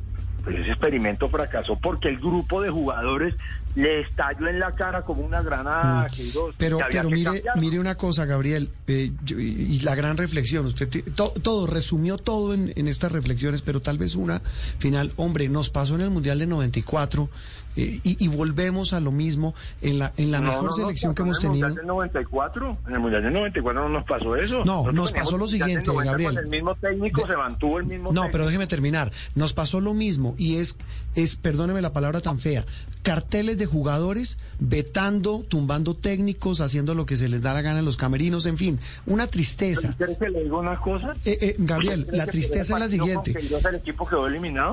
pues 0.45 0.57
ese 0.59 0.71
experimento 0.71 1.29
fracasó 1.29 1.79
porque 1.79 2.09
el 2.09 2.19
grupo 2.19 2.61
de 2.61 2.71
jugadores 2.71 3.35
le 3.77 4.01
estalló 4.01 4.49
en 4.49 4.59
la 4.59 4.73
cara 4.75 5.03
como 5.05 5.23
una 5.23 5.43
granada 5.43 6.09
Mm. 6.11 6.53
Pero, 6.59 6.79
que 6.79 6.85
había 6.85 6.99
pero 7.03 7.09
que 7.09 7.15
mire, 7.15 7.25
cambiarlo. 7.33 7.61
mire 7.63 7.79
una 7.81 7.95
cosa, 7.97 8.25
Gabriel, 8.25 8.71
eh, 8.87 9.13
yo- 9.25 9.39
y, 9.39 9.79
la 9.81 9.95
gran 9.95 10.17
reflexión, 10.17 10.67
usted 10.67 10.89
to- 11.15 11.33
todo, 11.43 11.67
resumió 11.67 12.19
todo 12.19 12.53
en, 12.55 12.73
en 12.77 12.89
estas 12.89 13.13
reflexiones, 13.13 13.63
pero 13.63 13.81
tal 13.81 13.97
vez 13.99 14.17
una 14.17 14.41
final, 14.79 15.13
hombre, 15.17 15.49
nos 15.49 15.71
pasó 15.71 15.95
en 15.95 16.01
el 16.03 16.11
Mundial 16.11 16.39
de 16.41 16.47
94 16.47 17.31
eh, 17.77 18.01
y, 18.03 18.25
y 18.25 18.27
volvemos 18.29 18.93
a 18.93 18.99
lo 19.01 19.13
mismo 19.13 19.55
en 19.81 20.01
la, 20.01 20.13
en 20.17 20.33
la 20.33 20.41
No, 20.41 20.49
mejor 20.51 20.65
no 20.65 20.73
selección 20.73 21.15
que 21.15 21.23
pasó 21.23 21.25
hemos 21.25 21.39
En 21.39 21.45
el 21.45 21.51
tenido. 21.53 21.69
Mundial 21.69 21.77
del 21.77 21.87
94, 21.87 22.79
en 22.89 22.93
el 22.95 23.01
Mundial 23.01 23.23
del 23.23 23.33
94 23.33 23.83
no 23.83 23.89
nos 23.89 24.05
pasó 24.05 24.35
eso. 24.37 24.65
No, 24.65 24.91
nos 24.91 25.13
pasó 25.13 25.39
lo 25.39 25.47
siguiente, 25.47 25.87
90 25.87 26.11
Gabriel. 26.11 26.35
Con 26.35 26.45
el 26.45 26.51
mismo 26.51 26.75
técnico 26.75 27.23
De- 27.23 27.33
se 27.33 27.37
mantuvo 27.39 27.79
el 27.79 27.85
mismo 27.87 28.09
No, 28.13 28.23
técnico. 28.23 28.29
pero 28.33 28.47
déjeme 28.47 28.67
terminar. 28.67 29.13
Nos 29.37 29.53
pasó 29.53 29.81
lo 29.81 29.95
mismo 29.95 30.35
y 30.37 30.57
es, 30.57 30.77
es, 31.15 31.37
perdóneme 31.37 31.81
la 31.81 31.93
palabra 31.93 32.21
tan 32.21 32.41
fea, 32.41 32.67
carteles 33.03 33.57
de 33.61 33.67
jugadores 33.67 34.39
vetando, 34.59 35.45
tumbando 35.47 35.95
técnicos, 35.95 36.61
haciendo 36.61 36.95
lo 36.95 37.07
que 37.07 37.17
se 37.17 37.29
les 37.29 37.43
da 37.43 37.55
la 37.55 37.63
gana 37.63 37.79
en 37.79 37.85
los 37.85 37.97
camerinos, 37.97 38.47
en 38.47 38.57
fin, 38.57 38.81
una 39.07 39.29
tristeza. 39.29 39.95
¿Quieres 39.97 40.19
que 40.19 40.29
le 40.29 40.43
diga 40.43 40.57
una 40.59 40.77
cosa? 40.81 41.15
Eh, 41.25 41.39
eh, 41.41 41.55
Gabriel, 41.59 42.01
¿Usted 42.01 42.09
cree 42.11 42.19
la 42.19 42.27
tristeza 42.27 42.75
es 42.75 42.81
la 42.81 42.89
siguiente. 42.89 43.35
El 43.39 43.75
equipo 43.77 44.07
quedó 44.07 44.27
eliminado? 44.27 44.73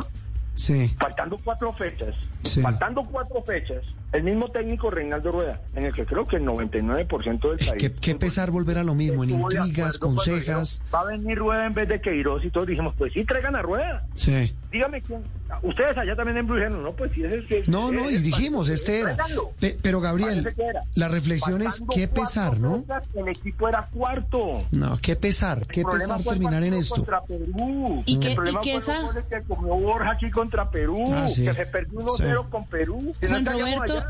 Sí. 0.55 0.91
Faltando 0.99 1.37
cuatro 1.43 1.71
fechas, 1.73 2.15
Sí. 2.41 2.61
faltando 2.61 3.03
cuatro 3.11 3.43
fechas, 3.43 3.83
el 4.11 4.23
mismo 4.23 4.49
técnico 4.49 4.89
Reinaldo 4.89 5.31
Rueda, 5.31 5.61
en 5.75 5.85
el 5.85 5.93
que 5.93 6.03
creo 6.03 6.25
que 6.27 6.37
el 6.37 6.45
99% 6.45 7.49
del 7.49 7.57
país... 7.59 7.73
Qué, 7.77 7.93
qué 7.93 8.15
pesar 8.15 8.49
volver 8.49 8.79
a 8.79 8.83
lo 8.83 8.95
mismo, 8.95 9.23
en 9.23 9.29
intrigas, 9.31 9.99
consejas. 9.99 10.39
dijeron, 10.39 10.65
Va 10.95 11.01
a 11.01 11.05
venir 11.15 11.37
Rueda 11.37 11.67
en 11.67 11.73
vez 11.75 11.87
de 11.89 12.01
Queiroz 12.01 12.43
y 12.43 12.49
todos 12.49 12.65
dijimos, 12.65 12.95
pues 12.97 13.13
sí, 13.13 13.23
traigan 13.23 13.55
a 13.55 13.61
Rueda. 13.61 14.07
Sí. 14.15 14.51
Dígame 14.71 15.01
quién. 15.01 15.23
Ustedes 15.63 15.97
allá 15.97 16.15
también 16.15 16.37
en 16.39 16.47
Brujeno, 16.47 16.81
¿no? 16.81 16.91
Pues 16.91 17.11
sí, 17.13 17.23
ese 17.23 17.37
es 17.39 17.47
que. 17.47 17.63
No, 17.67 17.91
no, 17.91 18.09
y 18.09 18.15
es- 18.15 18.23
dijimos, 18.23 18.69
este 18.69 18.99
era. 18.99 19.15
Pe- 19.59 19.77
pero 19.81 20.01
Gabriel, 20.01 20.47
que 20.55 20.63
era. 20.63 20.83
la 20.95 21.07
reflexión 21.07 21.61
es 21.61 21.83
qué 21.93 22.07
pesar, 22.07 22.59
¿no? 22.59 22.83
El 23.15 23.27
equipo 23.29 23.67
era 23.69 23.87
cuarto. 23.93 24.65
No, 24.71 24.97
qué 25.01 25.15
pesar, 25.15 25.65
qué 25.67 25.81
El 25.81 25.87
pesar 25.87 26.19
el 26.19 26.25
terminar 26.25 26.63
en 26.63 26.73
esto. 26.73 26.95
Contra 26.95 27.21
Perú. 27.23 28.03
¿Y 28.05 28.25
el 28.25 28.35
problema 28.35 28.61
esa- 28.63 29.01
goles 29.01 29.23
que 29.29 29.41
comió 29.43 29.75
Borja 29.75 30.11
aquí 30.11 30.29
contra 30.31 30.69
Perú, 30.69 31.03
Ah, 31.13 31.27
sí. 31.27 31.45
que 31.45 31.53
se 31.53 31.65
perdió 31.65 31.99
1-0 32.01 32.43
Sí. 32.43 32.47
con 32.49 32.65
Perú. 32.67 33.13
Juan 33.25 33.45
Roberto 33.45 34.03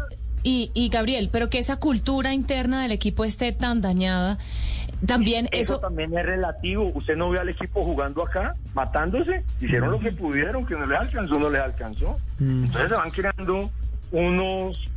y, 0.44 0.72
y 0.74 0.90
Gabriel, 0.90 1.30
pero 1.32 1.50
que 1.50 1.60
esa 1.60 1.78
cultura 1.78 2.34
interna 2.34 2.82
del 2.82 2.92
equipo 2.94 3.26
esté 3.26 3.52
tan 3.52 3.82
dañada, 3.82 4.38
también 5.06 5.46
Eso, 5.52 5.74
eso... 5.76 5.80
también 5.80 6.18
es 6.18 6.26
relativo. 6.26 6.92
Usted 6.96 7.16
no 7.16 7.30
ve 7.30 7.40
al 7.40 7.50
equipo 7.50 7.84
jugando 7.84 8.24
acá, 8.24 8.56
matándose. 8.74 9.44
Hicieron 9.62 9.92
lo 9.92 10.00
que 10.00 10.12
pudieron, 10.12 10.66
que 10.66 10.76
no 10.76 10.86
les 10.86 11.00
alcanzó, 11.00 11.40
no 11.40 11.50
les 11.50 11.62
alcanzó. 11.62 12.18
Mm. 12.40 12.66
Entonces 12.66 12.90
se 12.90 12.96
van 12.96 13.12
creando 13.12 13.70
unos, 14.12 14.90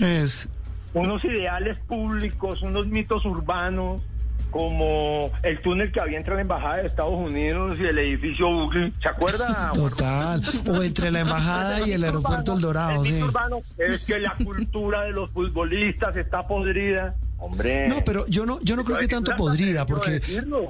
es- 0.00 0.48
unos 0.94 1.24
ideales 1.24 1.78
públicos, 1.88 2.62
unos 2.62 2.86
mitos 2.86 3.24
urbanos, 3.24 4.02
como 4.50 5.30
el 5.42 5.62
túnel 5.62 5.90
que 5.90 5.98
había 6.00 6.18
entre 6.18 6.34
la 6.34 6.42
Embajada 6.42 6.76
de 6.78 6.86
Estados 6.88 7.14
Unidos 7.14 7.78
y 7.80 7.84
el 7.86 7.96
edificio 7.98 8.50
Buckley. 8.50 8.92
¿Se 9.00 9.08
acuerda? 9.08 9.72
total. 9.74 10.42
O 10.68 10.82
entre 10.82 11.10
la 11.10 11.20
embajada 11.20 11.86
y 11.88 11.92
el 11.92 12.04
aeropuerto 12.04 12.52
El 12.54 12.60
Dorado, 12.60 13.00
El 13.00 13.06
sí. 13.06 13.12
mito 13.14 13.24
urbano 13.26 13.60
es 13.78 14.04
que 14.04 14.18
la 14.18 14.34
cultura 14.44 15.04
de 15.04 15.12
los 15.12 15.30
futbolistas 15.30 16.14
está 16.16 16.46
podrida. 16.46 17.14
Hombre. 17.44 17.88
No, 17.88 18.04
pero 18.04 18.24
yo 18.28 18.46
no, 18.46 18.60
yo 18.62 18.76
no 18.76 18.84
creo 18.84 18.98
que 18.98 19.08
tanto 19.08 19.32
podrida, 19.36 19.84
porque, 19.84 20.20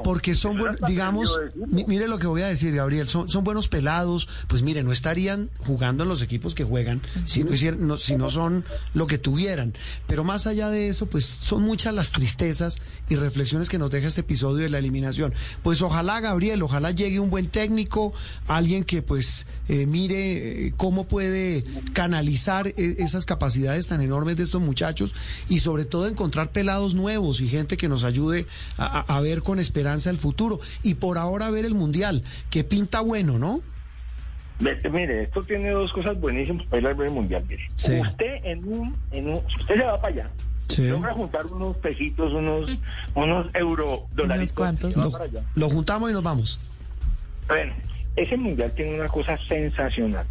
porque 0.03 0.35
son 0.35 0.59
buenos, 0.59 0.79
digamos, 0.87 1.39
mi- 1.55 1.85
mire 1.85 2.09
lo 2.09 2.19
que 2.19 2.27
voy 2.27 2.41
a 2.41 2.47
decir, 2.49 2.75
Gabriel, 2.75 3.07
son, 3.09 3.29
son 3.29 3.45
buenos 3.45 3.69
pelados, 3.69 4.27
pues 4.49 4.63
mire, 4.63 4.83
no 4.83 4.91
estarían 4.91 5.51
jugando 5.67 6.05
en 6.05 6.09
los 6.09 6.23
equipos 6.23 6.55
que 6.55 6.65
juegan 6.65 7.03
si 7.27 7.45
no, 7.45 7.53
hicieran, 7.53 7.87
no- 7.87 7.99
si 7.99 8.17
no 8.17 8.31
son 8.31 8.65
lo 8.95 9.07
que 9.07 9.19
tuvieran. 9.19 9.75
Pero 10.07 10.25
más 10.25 10.47
allá 10.47 10.71
de 10.71 10.89
eso, 10.89 11.05
pues 11.07 11.27
son 11.27 11.63
muchas 11.63 11.93
las 11.93 12.11
tristezas 12.11 12.79
y 13.09 13.17
reflexiones 13.17 13.69
que 13.69 13.77
nos 13.79 13.91
deja 13.91 14.09
este 14.09 14.23
episodio 14.23 14.65
de 14.65 14.71
la 14.71 14.79
eliminación. 14.79 15.35
Pues 15.63 15.83
ojalá, 15.83 16.21
Gabriel, 16.21 16.63
ojalá 16.63 16.91
llegue 16.93 17.21
un 17.21 17.29
buen 17.29 17.49
técnico, 17.49 18.15
alguien 18.49 18.85
que 18.85 19.03
pues 19.03 19.45
eh, 19.69 19.85
mire 19.87 20.69
eh, 20.69 20.75
cómo 20.77 21.07
puede 21.07 21.65
canalizar 21.93 22.67
eh, 22.69 22.97
esas 22.99 23.27
capacidades 23.27 23.87
tan 23.89 24.01
enormes 24.01 24.37
de 24.39 24.45
estos 24.45 24.61
muchachos 24.63 25.15
y 25.49 25.61
sobre 25.61 25.85
todo 25.85 26.07
encontrar 26.09 26.49
pelados 26.63 26.95
nuevos 26.95 27.41
y 27.41 27.49
gente 27.49 27.77
que 27.77 27.89
nos 27.89 28.05
ayude 28.05 28.47
a, 28.79 29.01
a- 29.01 29.17
a 29.17 29.21
ver 29.21 29.43
con 29.43 29.59
esperanza 29.59 30.11
el 30.11 30.17
futuro. 30.19 30.61
Y 30.85 30.95
por 30.95 31.19
ahora 31.19 31.51
ver 31.51 31.65
el 31.65 31.75
Mundial, 31.75 32.23
que 32.51 32.63
pinta 32.63 33.01
bueno, 33.01 33.37
¿no? 33.37 33.61
Mire, 34.61 35.25
esto 35.25 35.43
tiene 35.43 35.71
dos 35.71 35.93
cosas 35.93 36.21
buenísimas 36.21 36.65
para 36.67 36.83
ir 36.83 36.87
al 36.87 37.11
mundial. 37.11 37.43
Mire. 37.49 37.69
Sí. 37.75 37.99
Usted 38.01 38.45
en 38.45 38.63
un, 38.69 38.97
en 39.11 39.29
un, 39.31 39.41
si 39.49 39.61
usted 39.61 39.75
se 39.75 39.83
va 39.85 40.01
para 40.01 40.15
allá, 40.15 40.31
Sí. 40.69 40.87
logra 40.89 41.13
juntar 41.15 41.47
unos 41.47 41.77
pesitos, 41.79 42.33
unos, 42.33 42.71
unos 43.17 43.47
euro 43.55 44.07
dolaritos. 44.15 44.97
Lo, 44.97 45.17
allá. 45.21 45.43
lo 45.57 45.69
juntamos 45.69 46.11
y 46.11 46.13
nos 46.13 46.23
vamos. 46.23 46.61
Bueno, 47.49 47.75
ese 48.15 48.37
mundial 48.37 48.71
tiene 48.77 48.95
una 49.01 49.09
cosa 49.09 49.37
sensacional. 49.49 50.27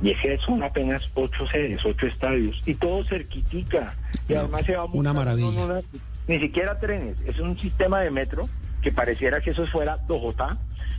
Y 0.00 0.10
es 0.10 0.20
que 0.20 0.38
son 0.38 0.62
apenas 0.62 1.02
ocho 1.14 1.46
sedes, 1.48 1.84
ocho 1.84 2.06
estadios, 2.06 2.56
y 2.66 2.74
todo 2.74 3.04
cerquitica. 3.04 3.94
Y 4.28 4.32
No, 4.34 4.40
además 4.40 4.64
se 4.66 4.76
va 4.76 4.84
una 4.86 5.12
maravilla. 5.12 5.80
ni 6.28 6.38
siquiera 6.40 6.78
trenes, 6.78 7.16
es 7.26 7.38
un 7.38 7.58
sistema 7.58 8.00
de 8.00 8.10
metro 8.10 8.48
que 8.82 8.90
pareciera 8.90 9.40
que 9.40 9.50
eso 9.50 9.66
fuera 9.66 9.96
Dojotá. 10.08 10.56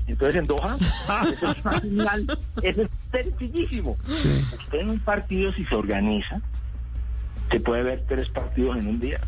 Entonces 0.07 0.35
en 0.35 0.45
Doha, 0.45 0.75
eso 1.33 1.51
es 1.51 1.83
una 1.83 2.15
eso 2.62 2.81
es 2.81 2.89
sencillísimo. 3.12 3.97
Sí. 4.12 4.41
Usted 4.57 4.79
en 4.79 4.89
un 4.89 5.00
partido, 5.00 5.51
si 5.53 5.63
se 5.65 5.75
organiza, 5.75 6.41
se 7.51 7.59
puede 7.59 7.83
ver 7.83 8.03
tres 8.07 8.29
partidos 8.29 8.77
en 8.77 8.88
un 8.88 9.00
día. 9.00 9.19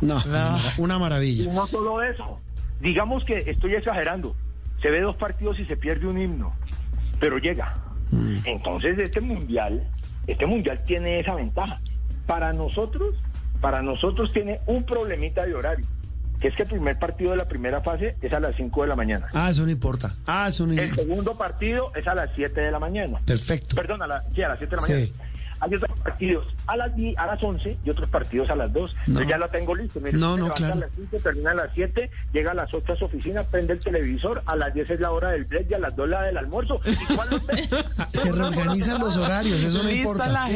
No, 0.00 0.14
No. 0.26 0.58
una 0.78 0.96
Y 0.96 1.00
maravilla. 1.00 1.52
no 1.52 1.66
solo 1.66 2.02
eso. 2.02 2.40
Digamos 2.80 3.24
que 3.24 3.38
estoy 3.50 3.74
exagerando. 3.74 4.34
Se 4.82 4.90
ve 4.90 5.00
dos 5.00 5.16
partidos 5.16 5.58
y 5.58 5.64
se 5.64 5.76
pierde 5.76 6.06
un 6.06 6.18
himno, 6.18 6.54
pero 7.20 7.38
llega. 7.38 7.76
Entonces 8.44 8.98
este 8.98 9.20
mundial, 9.20 9.86
este 10.26 10.46
mundial 10.46 10.80
tiene 10.86 11.20
esa 11.20 11.34
ventaja. 11.34 11.80
Para 12.26 12.52
nosotros, 12.52 13.14
para 13.60 13.82
nosotros 13.82 14.32
tiene 14.32 14.60
un 14.66 14.84
problemita 14.84 15.44
de 15.46 15.54
horario, 15.54 15.86
que 16.40 16.48
es 16.48 16.54
que 16.54 16.62
el 16.64 16.68
primer 16.68 16.98
partido 16.98 17.30
de 17.32 17.36
la 17.38 17.48
primera 17.48 17.80
fase 17.80 18.16
es 18.22 18.32
a 18.32 18.40
las 18.40 18.54
5 18.56 18.82
de 18.82 18.88
la 18.88 18.96
mañana. 18.96 19.26
Ah, 19.32 19.50
eso 19.50 19.64
no 19.64 19.70
importa. 19.70 20.14
Ah, 20.26 20.46
eso 20.48 20.66
no 20.66 20.72
El 20.74 20.94
segundo 20.94 21.36
partido 21.36 21.90
es 21.94 22.06
a 22.06 22.14
las 22.14 22.30
7 22.36 22.60
de 22.60 22.70
la 22.70 22.78
mañana. 22.78 23.18
Perfecto. 23.24 23.74
Perdón, 23.76 24.02
a, 24.02 24.06
la- 24.06 24.24
sí, 24.34 24.42
a 24.42 24.48
las 24.48 24.58
7 24.58 24.76
de 24.76 24.80
la 24.80 24.86
Sí. 24.86 25.12
Hay 25.60 25.74
otros 25.74 25.98
partidos 26.00 26.46
a 26.66 26.76
las, 26.76 26.92
a 27.16 27.26
las 27.26 27.42
11 27.42 27.78
y 27.84 27.90
otros 27.90 28.08
partidos 28.10 28.50
a 28.50 28.56
las 28.56 28.72
2. 28.72 28.96
No. 29.08 29.20
Yo 29.22 29.28
ya 29.28 29.38
lo 29.38 29.48
tengo 29.48 29.74
listo. 29.74 30.00
Mire, 30.00 30.16
No, 30.16 30.36
no, 30.36 30.52
claro. 30.54 30.74
A 30.74 30.76
las 30.76 30.90
5, 30.96 31.16
termina 31.22 31.50
a 31.50 31.54
las 31.54 31.70
7, 31.74 32.10
llega 32.32 32.52
a 32.52 32.54
las 32.54 32.72
8 32.72 32.92
a 32.92 32.96
su 32.96 33.04
oficina, 33.04 33.42
prende 33.42 33.72
el 33.74 33.80
televisor, 33.80 34.42
a 34.46 34.56
las 34.56 34.72
10 34.74 34.90
es 34.90 35.00
la 35.00 35.10
hora 35.10 35.30
del 35.30 35.44
break 35.44 35.70
y 35.70 35.74
a 35.74 35.78
las 35.78 35.94
2 35.96 36.08
la 36.08 36.22
del 36.22 36.36
almuerzo. 36.36 36.80
¿Y 36.84 37.14
cuál? 37.14 37.28
Se 38.12 38.32
reorganizan 38.32 39.00
los 39.00 39.16
horarios, 39.16 39.62
eso 39.64 39.82
no 39.82 39.90
importa. 39.90 40.28
la. 40.28 40.48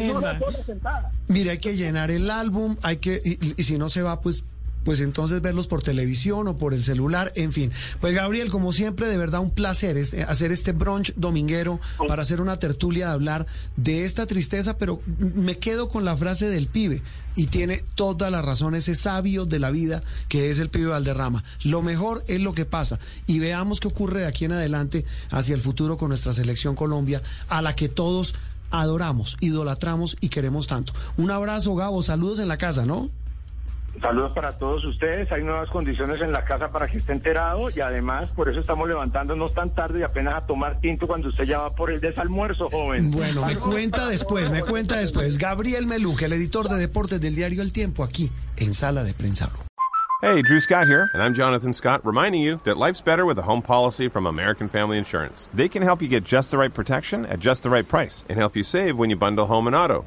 Mire, 1.29 1.51
hay 1.51 1.59
que 1.59 1.77
llenar 1.77 2.11
el 2.11 2.31
álbum, 2.31 2.77
hay 2.83 2.99
que, 2.99 3.21
y, 3.25 3.55
y 3.57 3.62
si 3.62 3.79
no 3.79 3.88
se 3.88 4.03
va, 4.03 4.21
pues, 4.21 4.45
pues 4.85 5.01
entonces 5.01 5.40
verlos 5.42 5.66
por 5.66 5.83
televisión 5.83 6.49
o 6.49 6.57
por 6.57 6.75
el 6.75 6.85
celular, 6.85 7.33
en 7.37 7.53
fin. 7.53 7.73
Pues 8.01 8.14
Gabriel, 8.14 8.51
como 8.51 8.73
siempre, 8.73 9.09
de 9.09 9.16
verdad 9.18 9.40
un 9.40 9.51
placer 9.51 9.97
este- 9.97 10.23
hacer 10.23 10.53
este 10.53 10.73
brunch 10.73 11.12
dominguero 11.16 11.81
para 12.09 12.23
hacer 12.23 12.40
una 12.40 12.59
tertulia 12.59 13.07
de 13.09 13.12
hablar 13.12 13.47
de 13.77 14.05
esta 14.05 14.27
tristeza, 14.27 14.79
pero 14.79 15.01
me 15.18 15.59
quedo 15.59 15.88
con 15.88 16.05
la 16.05 16.16
frase 16.16 16.49
del 16.49 16.66
pibe 16.68 17.03
y 17.35 17.47
tiene 17.47 17.85
toda 17.95 18.31
la 18.31 18.42
razón 18.42 18.75
ese 18.75 18.95
sabio 18.95 19.47
de 19.47 19.59
la 19.59 19.71
vida 19.71 20.03
que 20.29 20.51
es 20.51 20.59
el 20.59 20.68
pibe 20.68 20.87
Valderrama. 20.90 21.45
Lo 21.62 21.83
mejor 21.83 22.23
es 22.29 22.40
lo 22.40 22.53
que 22.55 22.64
pasa 22.64 22.99
y 23.27 23.38
veamos 23.38 23.81
qué 23.81 23.88
ocurre 23.88 24.21
de 24.21 24.27
aquí 24.27 24.45
en 24.45 24.53
adelante 24.53 25.05
hacia 25.31 25.55
el 25.55 25.61
futuro 25.62 25.97
con 25.97 26.09
nuestra 26.09 26.33
selección 26.33 26.75
Colombia, 26.75 27.23
a 27.49 27.62
la 27.62 27.75
que 27.75 27.88
todos 27.88 28.35
adoramos, 28.71 29.37
idolatramos 29.40 30.16
y 30.21 30.29
queremos 30.31 30.66
tanto. 30.66 30.92
Un 31.16 31.31
abrazo, 31.31 31.75
Gabo, 31.75 32.03
saludos 32.03 32.38
en 32.38 32.49
la 32.49 32.57
casa, 32.59 32.87
¿no? 32.87 33.11
Saludos 34.00 34.33
para 34.33 34.52
todos 34.52 34.85
ustedes. 34.85 35.31
Hay 35.31 35.44
nuevas 35.44 35.68
condiciones 35.70 36.20
en 36.20 36.33
la 36.33 36.44
casa 36.44 36.70
para 36.70 36.88
que 36.88 36.98
esté 36.98 37.12
enterado 37.12 37.68
y 37.70 37.81
además 37.81 38.31
por 38.31 38.48
eso 38.48 38.61
estamos 38.61 38.88
levantándonos 38.88 39.52
tan 39.55 39.70
tarde 39.70 40.00
y 40.00 40.02
apenas 40.02 40.35
a 40.35 40.46
tomar 40.46 40.81
tinto 40.81 41.07
cuando 41.07 41.28
usted 41.28 41.44
ya 41.44 41.59
va 41.59 41.74
por 41.74 41.90
el 41.90 42.00
desalmuerzo, 42.00 42.68
joven. 42.70 43.11
Bueno, 43.11 43.44
me 43.44 43.57
cuenta 43.57 44.07
después, 44.07 44.50
me 44.50 44.62
cuenta 44.62 44.96
después. 44.96 45.38
Gabriel 45.38 45.87
Meluque, 45.87 46.24
el 46.24 46.33
editor 46.33 46.68
de 46.68 46.76
deportes 46.76 47.20
del 47.20 47.35
diario 47.35 47.62
El 47.62 47.72
Tiempo, 47.72 48.02
aquí 48.02 48.33
en 48.57 48.74
Sala 48.74 49.05
de 49.05 49.14
Prensa 49.14 49.46
Blue. 49.46 49.62
Hey, 50.24 50.40
Drew 50.40 50.61
Scott 50.61 50.87
here, 50.87 51.11
and 51.14 51.20
I'm 51.20 51.35
Jonathan 51.35 51.72
Scott, 51.72 52.07
reminding 52.07 52.42
you 52.42 52.61
that 52.62 52.76
life's 52.76 53.00
better 53.00 53.26
with 53.26 53.38
a 53.40 53.42
home 53.42 53.61
policy 53.61 54.09
from 54.09 54.26
American 54.26 54.68
Family 54.68 54.96
Insurance. 54.96 55.48
They 55.52 55.68
can 55.68 55.83
help 55.83 56.00
you 56.00 56.07
get 56.07 56.22
just 56.22 56.52
the 56.52 56.59
right 56.59 56.72
protection 56.72 57.26
at 57.26 57.40
just 57.40 57.64
the 57.64 57.70
right 57.70 57.87
price 57.87 58.24
and 58.28 58.38
help 58.38 58.55
you 58.55 58.62
save 58.62 58.96
when 58.96 59.11
you 59.11 59.16
bundle 59.16 59.46
home 59.46 59.66
and 59.66 59.74
auto. 59.74 60.07